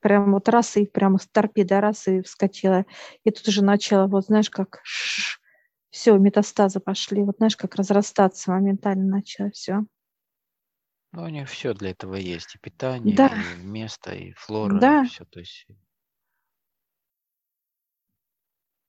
Прям 0.00 0.32
вот 0.32 0.50
раз 0.50 0.76
и 0.76 0.84
прямо 0.84 1.16
с 1.16 1.26
торпедой 1.26 1.80
раз 1.80 2.08
и 2.08 2.20
вскочила. 2.20 2.84
И 3.24 3.30
тут 3.30 3.48
уже 3.48 3.64
начала, 3.64 4.06
вот 4.06 4.26
знаешь, 4.26 4.50
как 4.50 4.82
все, 5.90 6.16
метастазы 6.16 6.80
пошли. 6.80 7.22
Вот 7.22 7.36
знаешь, 7.38 7.56
как 7.56 7.74
разрастаться 7.74 8.52
моментально 8.52 9.04
начало 9.04 9.50
все. 9.50 9.84
Ну, 11.12 11.24
у 11.24 11.28
них 11.28 11.48
все 11.48 11.74
для 11.74 11.90
этого 11.90 12.14
есть. 12.14 12.54
И 12.54 12.58
питание, 12.58 13.16
Да. 13.16 13.32
и 13.58 13.62
место, 13.64 14.14
и 14.14 14.32
флора, 14.32 14.78
Да. 14.78 15.02
и 15.02 15.08
все. 15.08 15.24
То 15.24 15.40
есть 15.40 15.66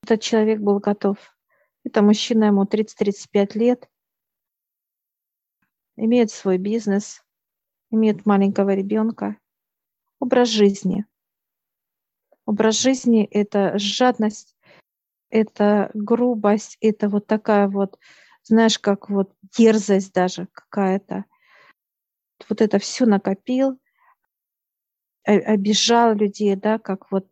Этот 0.04 0.22
человек 0.22 0.60
был 0.60 0.80
готов. 0.80 1.18
Это 1.84 2.02
мужчина, 2.02 2.46
ему 2.46 2.66
30-35 2.66 3.56
лет, 3.56 3.90
имеет 5.96 6.32
свой 6.32 6.58
бизнес, 6.58 7.24
имеет 7.92 8.26
маленького 8.26 8.74
ребенка. 8.74 9.38
Образ 10.20 10.50
жизни. 10.50 11.06
Образ 12.46 12.80
жизни– 12.80 13.24
это 13.32 13.78
жадность, 13.78 14.51
это 15.32 15.90
грубость, 15.94 16.78
это 16.82 17.10
вот 17.10 17.28
такая 17.28 17.68
вот, 17.68 17.98
знаешь, 18.44 18.80
как 18.80 19.10
вот 19.10 19.34
дерзость 19.58 20.14
даже 20.14 20.48
какая-то. 20.52 21.26
Вот 22.50 22.62
это 22.62 22.80
все 22.80 23.06
накопил, 23.06 23.80
обижал 25.24 26.14
людей, 26.16 26.56
да, 26.56 26.80
как 26.80 27.12
вот, 27.12 27.28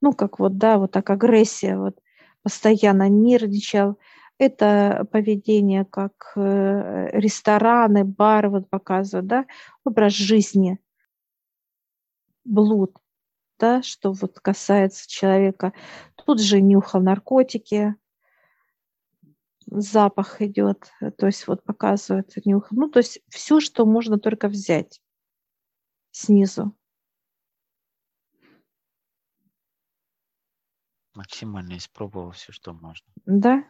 ну, 0.00 0.12
как 0.12 0.38
вот, 0.38 0.58
да, 0.58 0.78
вот 0.78 0.92
так 0.92 1.10
агрессия, 1.10 1.76
вот 1.76 1.98
постоянно 2.42 3.08
нервничал. 3.08 3.98
Это 4.38 5.06
поведение, 5.12 5.84
как 5.84 6.32
э, 6.36 7.10
рестораны, 7.12 8.04
бары 8.04 8.50
вот 8.50 8.68
показывают, 8.70 9.26
да, 9.26 9.46
образ 9.84 10.14
жизни, 10.14 10.78
блуд, 12.44 12.96
да, 13.58 13.82
что 13.82 14.12
вот 14.12 14.40
касается 14.40 15.08
человека. 15.08 15.72
Тут 16.24 16.40
же 16.40 16.60
нюхал 16.60 17.00
наркотики, 17.00 17.94
запах 19.66 20.42
идет, 20.42 20.90
то 21.18 21.26
есть 21.26 21.46
вот 21.46 21.64
показывает 21.64 22.32
нюх. 22.44 22.70
Ну, 22.70 22.88
то 22.90 22.98
есть 22.98 23.20
все, 23.28 23.60
что 23.60 23.86
можно 23.86 24.18
только 24.18 24.48
взять 24.48 25.00
снизу. 26.10 26.74
максимально 31.14 31.76
испробовал 31.76 32.32
все, 32.32 32.52
что 32.52 32.72
можно. 32.72 33.06
Да. 33.26 33.64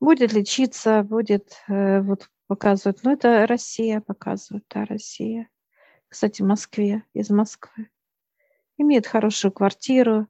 Будет 0.00 0.32
лечиться, 0.32 1.02
будет 1.02 1.62
э, 1.68 2.00
вот 2.02 2.30
показывают. 2.46 3.02
Ну, 3.02 3.12
это 3.12 3.46
Россия 3.46 4.00
показывает, 4.00 4.64
да, 4.70 4.84
Россия. 4.84 5.48
Кстати, 6.08 6.42
в 6.42 6.46
Москве, 6.46 7.04
из 7.14 7.30
Москвы. 7.30 7.90
Имеет 8.76 9.06
хорошую 9.06 9.52
квартиру, 9.52 10.28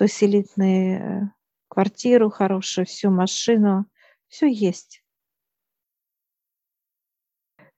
то 0.00 0.04
есть 0.04 0.22
элитную 0.22 0.96
э, 0.96 1.30
квартиру 1.68 2.30
хорошую, 2.30 2.86
всю 2.86 3.10
машину. 3.10 3.84
Все 4.28 4.50
есть. 4.50 5.04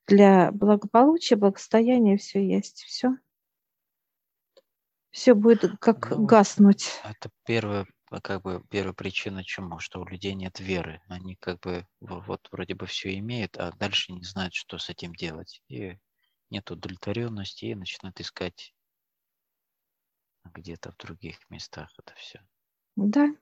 Для 0.07 0.53
благополучия, 0.53 1.35
благостояния 1.35 2.17
все 2.17 2.47
есть. 2.47 2.85
Все. 2.85 3.17
Все 5.11 5.35
будет 5.35 5.81
как 5.81 6.11
Ну, 6.11 6.25
гаснуть. 6.25 6.93
Это 7.03 7.29
первая, 7.45 7.87
как 8.23 8.43
бы, 8.43 8.63
первая 8.71 8.95
причина 8.95 9.43
чему, 9.43 9.81
что 9.81 10.01
у 10.01 10.07
людей 10.07 10.35
нет 10.35 10.61
веры. 10.61 11.03
Они 11.09 11.35
как 11.35 11.59
бы 11.59 11.89
во- 11.99 12.21
вот 12.21 12.47
вроде 12.53 12.77
бы 12.77 12.87
все 12.87 13.19
имеют, 13.19 13.57
а 13.57 13.73
дальше 13.73 14.13
не 14.13 14.23
знают, 14.23 14.55
что 14.55 14.79
с 14.79 14.89
этим 14.89 15.13
делать. 15.13 15.61
И 15.67 15.99
нет 16.51 16.71
удовлетворенности, 16.71 17.65
и 17.65 17.75
начинают 17.75 18.21
искать 18.21 18.73
где-то 20.45 20.93
в 20.93 20.97
других 20.99 21.39
местах 21.51 21.91
это 21.99 22.15
все. 22.17 22.41
Да. 22.97 23.33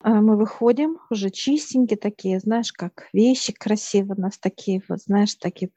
А 0.00 0.20
Мы 0.20 0.36
выходим 0.36 0.98
уже 1.10 1.30
чистенькие 1.30 1.98
такие, 1.98 2.38
знаешь, 2.40 2.72
как 2.72 3.08
вещи 3.12 3.52
красивые 3.52 4.16
у 4.16 4.20
нас 4.20 4.38
такие, 4.38 4.80
вот 4.88 5.00
знаешь, 5.02 5.34
такие 5.34 5.70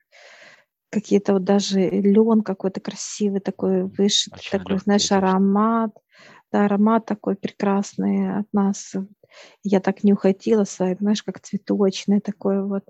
какие-то 0.92 1.34
вот 1.34 1.44
даже 1.46 1.80
лен 1.90 2.42
какой-то 2.44 2.82
красивый 2.82 3.40
такой 3.42 3.84
Очень 3.86 4.52
такой, 4.52 4.78
легкие 4.78 4.80
знаешь, 4.80 5.12
аромат, 5.12 5.92
да, 6.52 6.66
аромат 6.66 7.06
такой 7.06 7.36
прекрасный 7.36 8.40
от 8.40 8.48
нас. 8.54 8.94
Я 9.64 9.80
так 9.80 10.04
нюхатила 10.04 10.66
своим, 10.66 10.98
знаешь, 11.00 11.24
как 11.24 11.40
цветочный 11.42 12.22
такой 12.22 12.64
вот, 12.66 12.84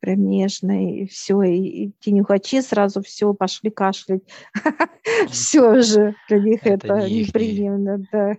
прям 0.00 0.26
нежный, 0.26 1.00
и 1.00 1.06
все, 1.06 1.42
и, 1.42 1.92
и 2.00 2.12
нюхачи 2.12 2.60
сразу 2.60 3.02
все 3.02 3.34
пошли 3.34 3.70
кашлять. 3.70 4.22
Все 5.28 5.78
уже 5.78 6.14
для 6.28 6.38
них 6.38 6.66
Это 6.66 7.08
неприемлемо, 7.08 8.04
да. 8.12 8.36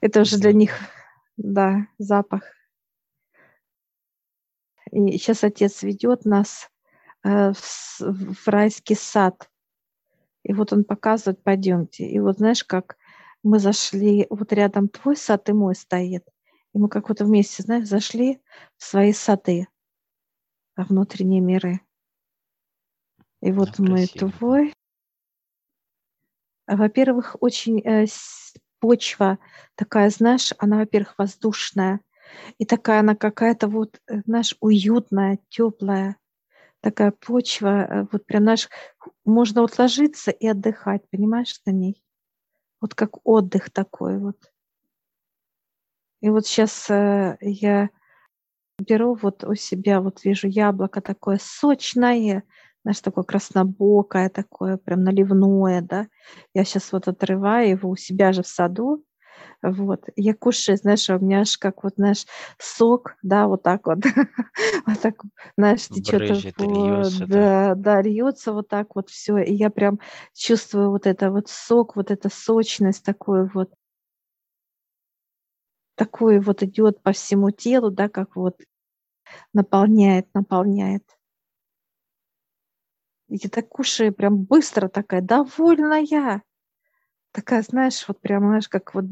Это 0.00 0.20
уже 0.22 0.38
для 0.38 0.52
них, 0.52 0.72
да, 1.36 1.86
запах. 1.98 2.42
И 4.90 5.12
сейчас 5.12 5.44
отец 5.44 5.82
ведет 5.82 6.24
нас 6.24 6.68
э, 7.24 7.52
в, 7.52 8.00
в 8.00 8.48
райский 8.48 8.94
сад. 8.94 9.48
И 10.42 10.52
вот 10.52 10.72
он 10.72 10.84
показывает, 10.84 11.42
пойдемте. 11.42 12.04
И 12.04 12.18
вот 12.18 12.38
знаешь, 12.38 12.64
как 12.64 12.96
мы 13.42 13.58
зашли, 13.58 14.26
вот 14.28 14.52
рядом 14.52 14.88
твой 14.88 15.16
сад 15.16 15.48
и 15.48 15.52
мой 15.52 15.74
стоит. 15.74 16.24
И 16.74 16.78
мы 16.78 16.88
как 16.88 17.08
вот 17.08 17.20
вместе, 17.20 17.62
знаешь, 17.62 17.88
зашли 17.88 18.40
в 18.76 18.84
свои 18.84 19.12
сады, 19.12 19.68
внутренние 20.76 21.40
миры. 21.40 21.80
И 23.40 23.52
вот 23.52 23.78
Ну, 23.78 23.84
мы 23.90 24.06
красиво. 24.06 24.30
твой. 24.30 24.74
А, 26.66 26.76
Во-первых, 26.76 27.36
очень 27.40 27.80
э, 27.80 28.06
почва 28.80 29.38
такая, 29.74 30.10
знаешь, 30.10 30.52
она, 30.58 30.78
во-первых, 30.78 31.14
воздушная. 31.18 32.00
И 32.58 32.64
такая 32.64 33.00
она 33.00 33.14
какая-то 33.14 33.68
вот, 33.68 34.00
э, 34.08 34.22
знаешь, 34.26 34.56
уютная, 34.60 35.38
теплая. 35.48 36.16
Такая 36.80 37.12
почва, 37.12 37.86
э, 37.88 38.06
вот 38.10 38.26
прям, 38.26 38.44
знаешь, 38.44 38.68
можно 39.24 39.62
вот 39.62 39.78
ложиться 39.78 40.30
и 40.30 40.46
отдыхать, 40.46 41.02
понимаешь, 41.10 41.60
на 41.66 41.70
ней. 41.72 42.02
вот 42.80 42.94
как 42.94 43.24
отдых 43.26 43.70
такой 43.70 44.18
вот. 44.18 44.36
И 46.20 46.30
вот 46.30 46.46
сейчас 46.46 46.88
э, 46.90 47.36
я 47.40 47.90
беру 48.78 49.14
вот 49.14 49.44
у 49.44 49.54
себя, 49.54 50.00
вот 50.00 50.24
вижу 50.24 50.48
яблоко 50.48 51.00
такое 51.00 51.38
сочное, 51.42 52.44
знаешь, 52.84 53.00
такое 53.00 53.24
краснобокое, 53.24 54.28
такое 54.28 54.76
прям 54.76 55.04
наливное, 55.04 55.82
да. 55.82 56.08
Я 56.54 56.64
сейчас 56.64 56.92
вот 56.92 57.08
отрываю 57.08 57.70
его 57.70 57.90
у 57.90 57.96
себя 57.96 58.32
же 58.32 58.42
в 58.42 58.48
саду, 58.48 59.04
вот. 59.62 60.06
Я 60.16 60.34
кушаю, 60.34 60.76
знаешь, 60.78 61.10
у 61.10 61.18
меня 61.18 61.40
аж 61.42 61.58
как 61.58 61.84
вот, 61.84 61.94
знаешь, 61.96 62.26
сок, 62.58 63.16
да, 63.22 63.48
вот 63.48 63.62
так 63.62 63.86
вот, 63.86 63.98
вот 64.86 65.00
так, 65.02 65.16
знаешь, 65.56 65.88
течет, 65.88 66.24
да, 67.20 67.74
да, 67.76 68.02
льется 68.02 68.52
вот 68.52 68.68
так 68.68 68.94
вот 68.96 69.10
все, 69.10 69.38
и 69.38 69.54
я 69.54 69.70
прям 69.70 70.00
чувствую 70.34 70.90
вот 70.90 71.06
это 71.06 71.30
вот 71.30 71.48
сок, 71.48 71.96
вот 71.96 72.10
эта 72.10 72.28
сочность 72.30 73.04
такую 73.04 73.50
вот, 73.54 73.70
такую 75.94 76.40
вот 76.42 76.62
идет 76.62 77.02
по 77.02 77.12
всему 77.12 77.50
телу, 77.50 77.90
да, 77.90 78.08
как 78.08 78.36
вот 78.36 78.60
наполняет, 79.52 80.32
наполняет. 80.34 81.04
И 83.28 83.36
я 83.36 83.48
так 83.48 83.68
кушаю 83.68 84.12
прям 84.12 84.42
быстро 84.44 84.88
такая, 84.88 85.22
довольная. 85.22 86.42
Такая, 87.32 87.62
знаешь, 87.62 88.06
вот 88.06 88.20
прям, 88.20 88.42
знаешь, 88.42 88.68
как 88.68 88.94
вот 88.94 89.06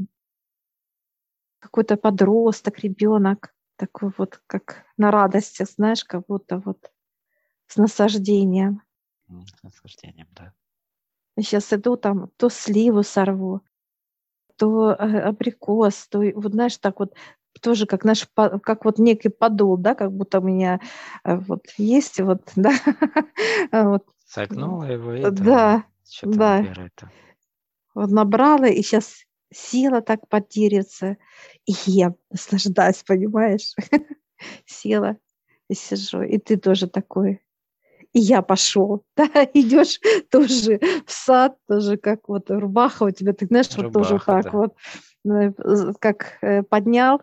какой-то 1.58 1.96
подросток, 1.96 2.80
ребенок, 2.80 3.54
такой 3.76 4.12
вот, 4.16 4.42
как 4.46 4.84
на 4.96 5.10
радости, 5.10 5.64
знаешь, 5.64 6.04
как 6.04 6.26
будто 6.26 6.58
вот 6.58 6.90
с 7.66 7.76
наслаждением. 7.76 8.82
С 9.28 9.62
наслаждением, 9.62 10.28
да. 10.32 10.52
Сейчас 11.38 11.72
иду 11.72 11.96
там, 11.96 12.28
то 12.36 12.50
сливу 12.50 13.02
сорву, 13.02 13.62
то 14.60 14.90
э, 14.92 15.20
абрикос, 15.20 16.06
то 16.08 16.20
вот 16.34 16.52
знаешь, 16.52 16.76
так 16.76 17.00
вот 17.00 17.14
тоже 17.62 17.86
как 17.86 18.04
наш, 18.04 18.28
как 18.34 18.84
вот 18.84 18.98
некий 18.98 19.30
подол, 19.30 19.78
да, 19.78 19.94
как 19.94 20.12
будто 20.12 20.40
у 20.40 20.42
меня 20.42 20.80
э, 21.24 21.36
вот 21.36 21.64
есть 21.78 22.20
вот, 22.20 22.42
да. 22.56 22.72
вот. 23.72 24.04
Согнула 24.26 24.84
его 24.84 25.14
и 25.14 25.22
да, 25.30 25.84
да. 26.22 26.68
Вот 27.94 28.10
набрала 28.10 28.66
и 28.66 28.82
сейчас 28.82 29.24
села 29.50 30.02
так 30.02 30.28
под 30.28 30.48
деревце 30.48 31.16
и 31.64 31.72
ем, 31.86 32.16
наслаждаюсь, 32.30 33.02
понимаешь? 33.02 33.74
села 34.66 35.16
и 35.68 35.74
сижу, 35.74 36.20
и 36.20 36.36
ты 36.36 36.58
тоже 36.58 36.86
такой. 36.86 37.40
И 38.12 38.20
я 38.20 38.42
пошел, 38.42 39.04
да, 39.16 39.28
идешь 39.54 40.00
тоже 40.30 40.80
в 41.06 41.12
сад, 41.12 41.56
тоже 41.68 41.96
как 41.96 42.28
вот 42.28 42.50
рубаха 42.50 43.04
у 43.04 43.10
тебя, 43.10 43.32
ты 43.32 43.46
знаешь, 43.46 43.68
рубаха, 43.76 43.84
вот 43.84 43.92
тоже 43.92 44.24
так 44.24 44.44
да. 44.44 44.50
вот, 44.50 44.74
э, 45.24 45.92
как 46.00 46.38
э, 46.42 46.62
поднял 46.62 47.20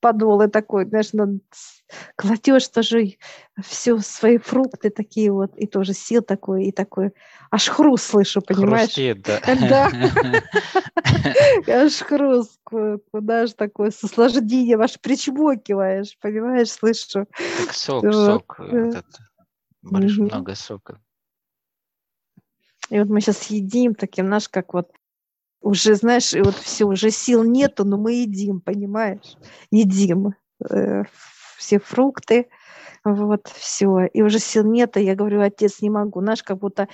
подолы 0.00 0.48
такой, 0.48 0.86
знаешь, 0.86 1.10
кладешь 2.16 2.68
тоже 2.68 3.16
все 3.62 3.98
свои 3.98 4.38
фрукты 4.38 4.90
такие 4.90 5.30
вот, 5.30 5.56
и 5.56 5.66
тоже 5.66 5.92
сил 5.92 6.22
такой, 6.22 6.64
и 6.64 6.72
такой, 6.72 7.12
аж 7.50 7.68
хруст 7.68 8.10
слышу, 8.10 8.40
понимаешь? 8.40 8.94
Хрустит, 8.94 9.22
да. 9.22 9.40
Да. 9.70 9.90
Аж 11.84 11.92
хруст, 11.98 12.58
куда 12.64 13.46
же 13.46 13.54
такое, 13.54 13.90
с 13.90 14.02
наслаждением 14.02 14.80
аж 14.80 14.98
причмокиваешь, 15.00 16.16
понимаешь, 16.20 16.70
слышу. 16.70 17.26
Как 17.58 17.74
сок, 17.74 18.60
этот, 19.82 20.32
много 20.32 20.54
сока. 20.54 21.00
И 22.90 22.98
вот 22.98 23.08
мы 23.08 23.20
сейчас 23.20 23.44
едим 23.46 23.94
таким, 23.94 24.28
наш, 24.28 24.48
как 24.48 24.74
вот 24.74 24.90
уже, 25.60 25.94
знаешь, 25.94 26.32
и 26.32 26.40
вот 26.40 26.54
все, 26.54 26.84
уже 26.84 27.10
сил 27.10 27.44
нету, 27.44 27.84
но 27.84 27.96
мы 27.96 28.14
едим, 28.14 28.60
понимаешь? 28.60 29.36
Едим 29.70 30.34
э, 30.68 31.04
все 31.56 31.78
фрукты, 31.78 32.48
вот, 33.04 33.48
все. 33.48 34.06
И 34.06 34.22
уже 34.22 34.38
сил 34.38 34.64
нету, 34.64 35.00
я 35.00 35.14
говорю, 35.14 35.40
отец, 35.40 35.80
не 35.80 35.90
могу. 35.90 36.20
Знаешь, 36.20 36.42
как 36.42 36.58
будто 36.58 36.88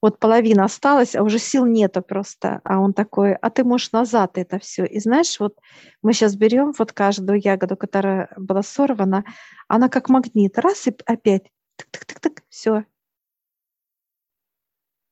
вот 0.00 0.18
половина 0.18 0.64
осталась, 0.64 1.14
а 1.14 1.22
уже 1.22 1.38
сил 1.38 1.66
нету 1.66 2.02
просто. 2.02 2.60
А 2.64 2.78
он 2.78 2.92
такой, 2.92 3.34
а 3.34 3.50
ты 3.50 3.64
можешь 3.64 3.92
назад 3.92 4.38
это 4.38 4.58
все. 4.58 4.84
И 4.84 4.98
знаешь, 5.00 5.38
вот 5.40 5.58
мы 6.02 6.12
сейчас 6.12 6.36
берем 6.36 6.72
вот 6.78 6.92
каждую 6.92 7.40
ягоду, 7.42 7.76
которая 7.76 8.30
была 8.36 8.62
сорвана, 8.62 9.24
она 9.68 9.88
как 9.88 10.08
магнит, 10.08 10.58
раз 10.58 10.86
и 10.86 10.96
опять, 11.06 11.50
тык-тык-тык-тык, 11.76 12.42
все. 12.48 12.84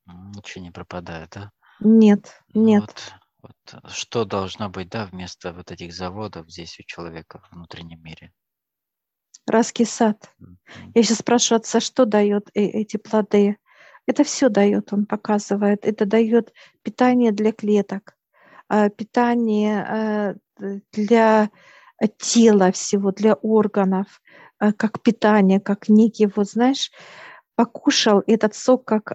Ничего 0.07 0.65
не 0.65 0.71
пропадает, 0.71 1.31
да? 1.31 1.53
Нет, 1.81 2.43
нет. 2.55 2.83
Вот, 3.43 3.55
вот 3.75 3.93
что 3.93 4.25
должно 4.25 4.69
быть, 4.69 4.89
да, 4.89 5.07
вместо 5.07 5.53
вот 5.53 5.71
этих 5.71 5.93
заводов 5.93 6.51
здесь 6.51 6.79
у 6.79 6.83
человека 6.83 7.41
в 7.41 7.55
внутреннем 7.55 8.03
мире? 8.03 8.33
Райский 9.47 9.85
сад. 9.85 10.33
Я 10.95 11.03
сейчас 11.03 11.19
спрашиваю 11.19 11.61
отца, 11.61 11.81
что 11.81 12.05
дает 12.05 12.51
э 12.55 12.63
эти 12.63 12.97
плоды. 12.97 13.57
Это 14.07 14.25
все 14.25 14.49
дает, 14.49 14.93
он 14.93 15.07
показывает. 15.07 15.85
Это 15.85 16.05
дает 16.05 16.53
питание 16.83 17.33
для 17.33 17.53
клеток, 17.53 18.17
а, 18.69 18.89
питание 18.89 20.37
э, 20.59 20.81
для 20.93 21.51
тела 22.19 22.73
всего, 22.73 23.13
для 23.13 23.35
органов, 23.35 24.07
э, 24.07 24.30
как 24.61 25.03
питание, 25.03 25.61
как 25.61 25.89
некий, 25.89 26.27
вот 26.27 26.51
знаешь, 26.51 26.91
покушал 27.57 28.23
этот 28.27 28.55
сок, 28.55 28.85
как 28.85 29.15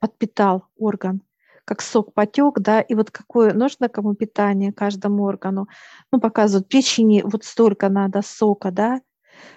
подпитал 0.00 0.66
орган 0.76 1.22
как 1.68 1.82
сок 1.82 2.14
потек, 2.14 2.60
да, 2.60 2.80
и 2.80 2.94
вот 2.94 3.10
какое 3.10 3.52
нужно 3.52 3.90
кому 3.90 4.14
питание 4.14 4.72
каждому 4.72 5.24
органу. 5.24 5.68
Ну, 6.10 6.18
показывают, 6.18 6.66
печени 6.66 7.20
вот 7.22 7.44
столько 7.44 7.90
надо 7.90 8.22
сока, 8.22 8.70
да, 8.70 9.02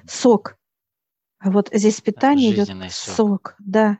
сок. 0.06 0.58
А 1.40 1.52
вот 1.52 1.70
здесь 1.72 2.02
питание 2.02 2.52
идет 2.52 2.68
сок. 2.92 3.16
сок, 3.16 3.56
да. 3.60 4.00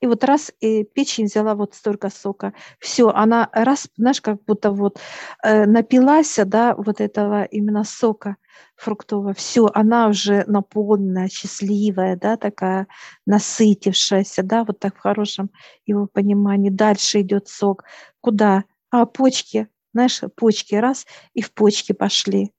И 0.00 0.06
вот 0.06 0.24
раз 0.24 0.52
и 0.60 0.84
печень 0.84 1.26
взяла 1.26 1.54
вот 1.54 1.74
столько 1.74 2.10
сока, 2.10 2.52
все, 2.78 3.08
она 3.08 3.48
раз, 3.52 3.88
знаешь, 3.96 4.20
как 4.20 4.42
будто 4.44 4.70
вот 4.70 5.00
э, 5.42 5.66
напилась, 5.66 6.38
да, 6.44 6.74
вот 6.74 7.00
этого 7.00 7.44
именно 7.44 7.84
сока 7.84 8.36
фруктового, 8.76 9.34
все, 9.34 9.68
она 9.74 10.08
уже 10.08 10.44
наполненная, 10.46 11.28
счастливая, 11.28 12.16
да, 12.16 12.36
такая 12.36 12.86
насытившаяся, 13.26 14.42
да, 14.42 14.64
вот 14.64 14.78
так 14.78 14.96
в 14.96 15.00
хорошем 15.00 15.50
его 15.86 16.06
понимании. 16.06 16.70
Дальше 16.70 17.20
идет 17.20 17.48
сок. 17.48 17.84
Куда? 18.20 18.64
А 18.90 19.06
почки, 19.06 19.68
знаешь, 19.92 20.20
почки 20.36 20.74
раз, 20.74 21.06
и 21.34 21.42
в 21.42 21.52
почки 21.52 21.92
пошли 21.92 22.52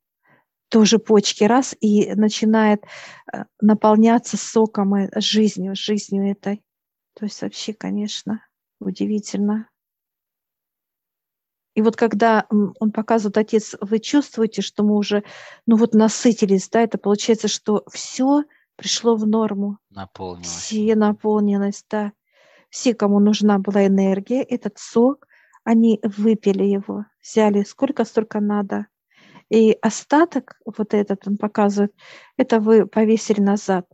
тоже 0.69 0.99
почки 0.99 1.43
раз 1.43 1.75
и 1.81 2.13
начинает 2.13 2.85
э, 3.33 3.43
наполняться 3.59 4.37
соком 4.37 4.95
э, 4.95 5.09
жизнью, 5.19 5.75
жизнью 5.75 6.31
этой. 6.31 6.61
То 7.19 7.25
есть 7.25 7.41
вообще, 7.41 7.73
конечно, 7.73 8.41
удивительно. 8.79 9.69
И 11.75 11.81
вот 11.81 11.97
когда 11.97 12.47
он 12.49 12.91
показывает, 12.93 13.37
отец, 13.37 13.75
вы 13.81 13.99
чувствуете, 13.99 14.61
что 14.61 14.83
мы 14.83 14.95
уже, 14.95 15.25
ну 15.65 15.75
вот 15.75 15.93
насытились, 15.93 16.69
да, 16.69 16.81
это 16.81 16.97
получается, 16.97 17.49
что 17.49 17.83
все 17.91 18.45
пришло 18.77 19.17
в 19.17 19.27
норму. 19.27 19.79
Наполнилось. 19.89 20.47
Все 20.47 20.95
наполнилось, 20.95 21.85
да. 21.89 22.13
Все, 22.69 22.93
кому 22.93 23.19
нужна 23.19 23.59
была 23.59 23.85
энергия, 23.85 24.41
этот 24.41 24.77
сок, 24.77 25.27
они 25.65 25.99
выпили 26.01 26.63
его, 26.63 27.05
взяли 27.21 27.63
сколько, 27.63 28.05
столько 28.05 28.39
надо. 28.39 28.87
И 29.49 29.77
остаток, 29.81 30.57
вот 30.63 30.93
этот 30.93 31.27
он 31.27 31.35
показывает, 31.35 31.93
это 32.37 32.61
вы 32.61 32.87
повесили 32.87 33.41
назад. 33.41 33.85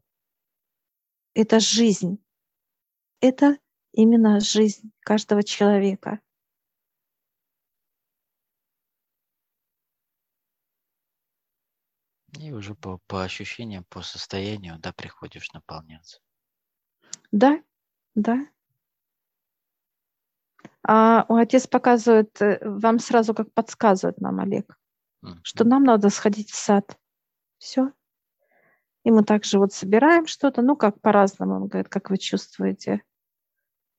Это 1.34 1.60
жизнь 1.60 2.20
это 3.22 3.58
именно 3.94 4.40
жизнь 4.40 4.92
каждого 5.02 5.44
человека. 5.44 6.20
И 12.40 12.52
уже 12.52 12.76
по, 12.76 13.00
по 13.08 13.24
ощущениям, 13.24 13.86
по 13.86 14.02
состоянию, 14.02 14.78
да, 14.80 14.92
приходишь 14.92 15.52
наполняться. 15.54 16.20
Да, 17.32 17.64
да. 18.14 18.48
А 20.84 21.26
отец 21.30 21.66
показывает, 21.66 22.40
э, 22.42 22.60
вам 22.62 23.00
сразу 23.00 23.34
как 23.34 23.52
подсказывает 23.54 24.20
нам, 24.20 24.40
Олег, 24.40 24.78
mm-hmm. 25.24 25.40
что 25.44 25.64
нам 25.64 25.84
надо 25.84 26.10
сходить 26.10 26.52
в 26.52 26.56
сад. 26.56 27.00
Все. 27.58 27.92
И 29.06 29.12
мы 29.12 29.24
также 29.24 29.60
вот 29.60 29.72
собираем 29.72 30.26
что-то, 30.26 30.64
ну, 30.64 30.76
как 30.76 31.00
по-разному, 31.00 31.56
он 31.58 31.68
говорит, 31.68 31.90
как 31.90 32.10
вы 32.10 32.18
чувствуете. 32.18 33.04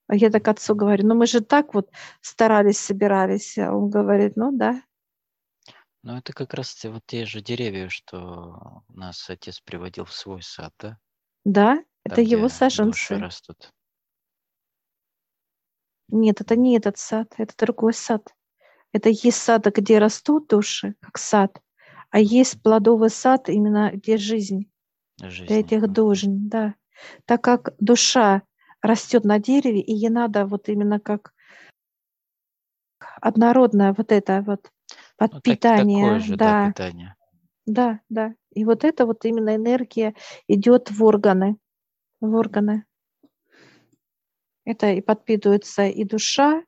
А 0.07 0.15
я 0.15 0.29
так 0.29 0.45
отцу 0.49 0.75
говорю, 0.75 1.07
ну 1.07 1.15
мы 1.15 1.27
же 1.27 1.39
так 1.41 1.73
вот 1.73 1.89
старались, 2.21 2.77
собирались. 2.77 3.57
А 3.57 3.73
он 3.73 3.89
говорит, 3.89 4.35
ну 4.35 4.51
да. 4.51 4.81
Ну 6.03 6.17
это 6.17 6.33
как 6.33 6.53
раз 6.53 6.83
вот 6.83 7.03
те 7.05 7.25
же 7.25 7.41
деревья, 7.41 7.87
что 7.87 8.83
нас 8.89 9.29
отец 9.29 9.61
приводил 9.61 10.03
в 10.03 10.13
свой 10.13 10.41
сад, 10.41 10.73
да? 10.77 10.97
Да, 11.45 11.75
Там, 11.75 11.85
это 12.03 12.21
его 12.21 12.49
саженцы. 12.49 13.17
растут. 13.17 13.73
Нет, 16.09 16.41
это 16.41 16.57
не 16.57 16.77
этот 16.77 16.97
сад, 16.97 17.33
это 17.37 17.53
другой 17.57 17.93
сад. 17.93 18.33
Это 18.91 19.07
есть 19.09 19.37
сад, 19.37 19.65
где 19.65 19.99
растут 19.99 20.47
души, 20.47 20.95
как 21.01 21.17
сад, 21.17 21.61
а 22.09 22.19
есть 22.19 22.61
плодовый 22.61 23.09
сад, 23.09 23.47
именно 23.47 23.91
где 23.93 24.17
жизнь. 24.17 24.69
Жизнь. 25.21 25.47
Для 25.47 25.59
этих 25.59 25.87
душ, 25.91 26.21
да. 26.23 26.75
Так 27.25 27.43
как 27.43 27.73
душа 27.79 28.43
растет 28.81 29.23
на 29.23 29.39
дереве, 29.39 29.81
и 29.81 29.93
ей 29.93 30.09
надо 30.09 30.45
вот 30.45 30.69
именно 30.69 30.99
как 30.99 31.33
однородное 33.21 33.93
вот 33.93 34.11
это 34.11 34.43
вот 34.45 34.71
подпитание. 35.17 36.05
Ну, 36.05 36.17
так, 36.17 36.21
же, 36.21 36.35
да. 36.35 36.45
да, 36.45 36.67
питание. 36.71 37.15
Да, 37.65 37.99
да. 38.09 38.35
И 38.51 38.65
вот 38.65 38.83
это 38.83 39.05
вот 39.05 39.25
именно 39.25 39.55
энергия 39.55 40.15
идет 40.47 40.91
в 40.91 41.03
органы, 41.03 41.57
в 42.21 42.33
органы. 42.35 42.85
Это 44.65 44.91
и 44.91 45.01
подпитывается 45.01 45.85
и 45.85 46.03
душа, 46.03 46.63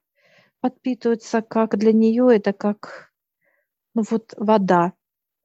подпитывается, 0.61 1.41
как 1.41 1.77
для 1.77 1.91
нее 1.91 2.35
это 2.35 2.53
как, 2.53 3.11
ну 3.93 4.03
вот 4.09 4.33
вода, 4.37 4.93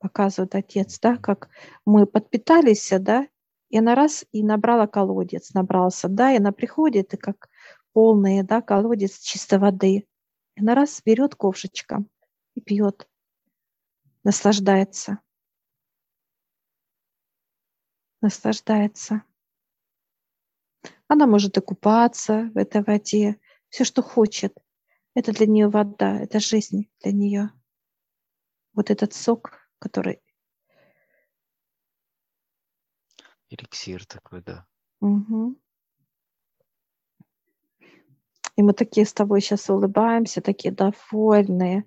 показывает 0.04 0.54
отец, 0.54 1.00
да, 1.00 1.16
как 1.16 1.48
мы 1.86 2.06
подпитались, 2.06 2.92
да, 3.00 3.26
и 3.70 3.78
она 3.78 3.94
раз 3.94 4.26
и 4.32 4.44
набрала 4.44 4.86
колодец, 4.86 5.54
набрался, 5.54 6.08
да, 6.08 6.30
и 6.30 6.36
она 6.36 6.52
приходит, 6.52 7.14
и 7.14 7.16
как 7.16 7.48
полный, 7.94 8.42
да, 8.42 8.60
колодец 8.60 9.18
чистой 9.20 9.58
воды. 9.58 10.06
И 10.56 10.60
она 10.60 10.74
раз 10.74 11.00
берет 11.02 11.34
ковшечком 11.36 12.10
и 12.54 12.60
пьет, 12.60 13.08
наслаждается. 14.24 15.20
Наслаждается. 18.20 19.22
Она 21.08 21.26
может 21.26 21.56
и 21.56 21.62
купаться 21.62 22.50
в 22.54 22.58
этой 22.58 22.82
воде, 22.82 23.40
все, 23.70 23.84
что 23.84 24.02
хочет. 24.02 24.54
Это 25.14 25.32
для 25.32 25.46
нее 25.46 25.68
вода, 25.68 26.20
это 26.20 26.40
жизнь 26.40 26.90
для 27.02 27.12
нее. 27.12 27.50
Вот 28.74 28.90
этот 28.90 29.14
сок, 29.14 29.63
который... 29.78 30.20
Эликсир 33.50 34.04
такой, 34.06 34.42
да. 34.42 34.66
Угу. 35.00 35.56
И 38.56 38.62
мы 38.62 38.72
такие 38.72 39.04
с 39.04 39.12
тобой 39.12 39.40
сейчас 39.40 39.68
улыбаемся, 39.68 40.40
такие 40.40 40.72
довольные, 40.72 41.84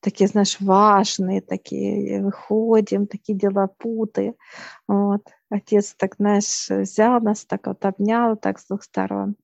такие, 0.00 0.28
знаешь, 0.28 0.60
важные, 0.60 1.40
такие 1.40 2.22
выходим, 2.22 3.06
такие 3.06 3.38
дела 3.38 3.68
путы. 3.68 4.34
Вот. 4.88 5.22
Отец 5.48 5.94
так, 5.94 6.16
знаешь, 6.16 6.68
взял 6.68 7.20
нас, 7.20 7.44
так 7.44 7.66
вот 7.66 7.84
обнял, 7.84 8.36
так 8.36 8.58
с 8.58 8.66
двух 8.66 8.82
сторон. 8.82 9.36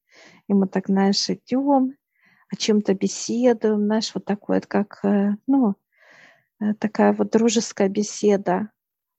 И 0.49 0.55
мы 0.55 0.67
так, 0.67 0.87
знаешь, 0.87 1.31
идем, 1.31 1.97
о 2.51 2.57
чем-то 2.57 2.95
беседуем, 2.95 3.85
знаешь, 3.85 4.13
вот 4.15 4.25
такое, 4.25 4.59
вот 4.59 4.67
как, 4.67 5.01
э, 5.05 5.37
ну, 5.47 5.75
такая 6.79 7.13
вот 7.13 7.31
дружеская 7.31 7.89
беседа. 7.89 8.71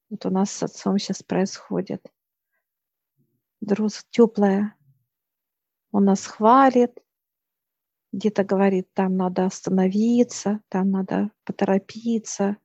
Вот 0.10 0.26
у 0.26 0.30
нас 0.30 0.52
с 0.52 0.64
отцом 0.64 0.98
сейчас 0.98 1.22
происходит. 1.24 2.06
Друз 3.62 4.06
теплая. 4.10 4.76
Он 5.92 6.06
нас 6.06 6.26
хвалит, 6.26 7.00
где-то 8.12 8.44
говорит, 8.44 8.88
там 8.94 9.18
надо 9.18 9.46
остановиться, 9.46 10.62
там 10.70 10.92
надо 10.92 11.32
поторопиться. 11.44 12.58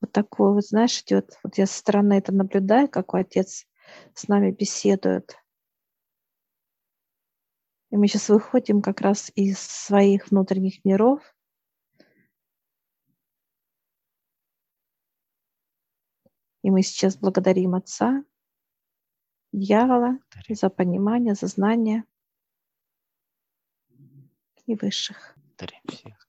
Вот 0.00 0.12
такое 0.12 0.52
вот, 0.52 0.64
знаешь, 0.64 1.00
идет. 1.02 1.38
Вот 1.42 1.58
я 1.58 1.66
со 1.66 1.78
стороны 1.78 2.14
это 2.14 2.32
наблюдаю, 2.32 2.88
как 2.88 3.14
отец 3.14 3.66
с 4.14 4.28
нами 4.28 4.50
беседует. 4.50 5.36
И 7.90 7.96
мы 7.96 8.08
сейчас 8.08 8.28
выходим 8.28 8.82
как 8.82 9.00
раз 9.00 9.30
из 9.34 9.58
своих 9.58 10.30
внутренних 10.30 10.84
миров. 10.84 11.20
И 16.66 16.70
мы 16.72 16.82
сейчас 16.82 17.16
благодарим 17.16 17.76
Отца, 17.76 18.24
дьявола 19.52 20.18
за 20.48 20.68
понимание, 20.68 21.36
за 21.36 21.46
знание 21.46 22.02
и 24.66 24.74
высших. 24.74 25.36
Благодарим 25.36 25.82
всех. 25.86 26.25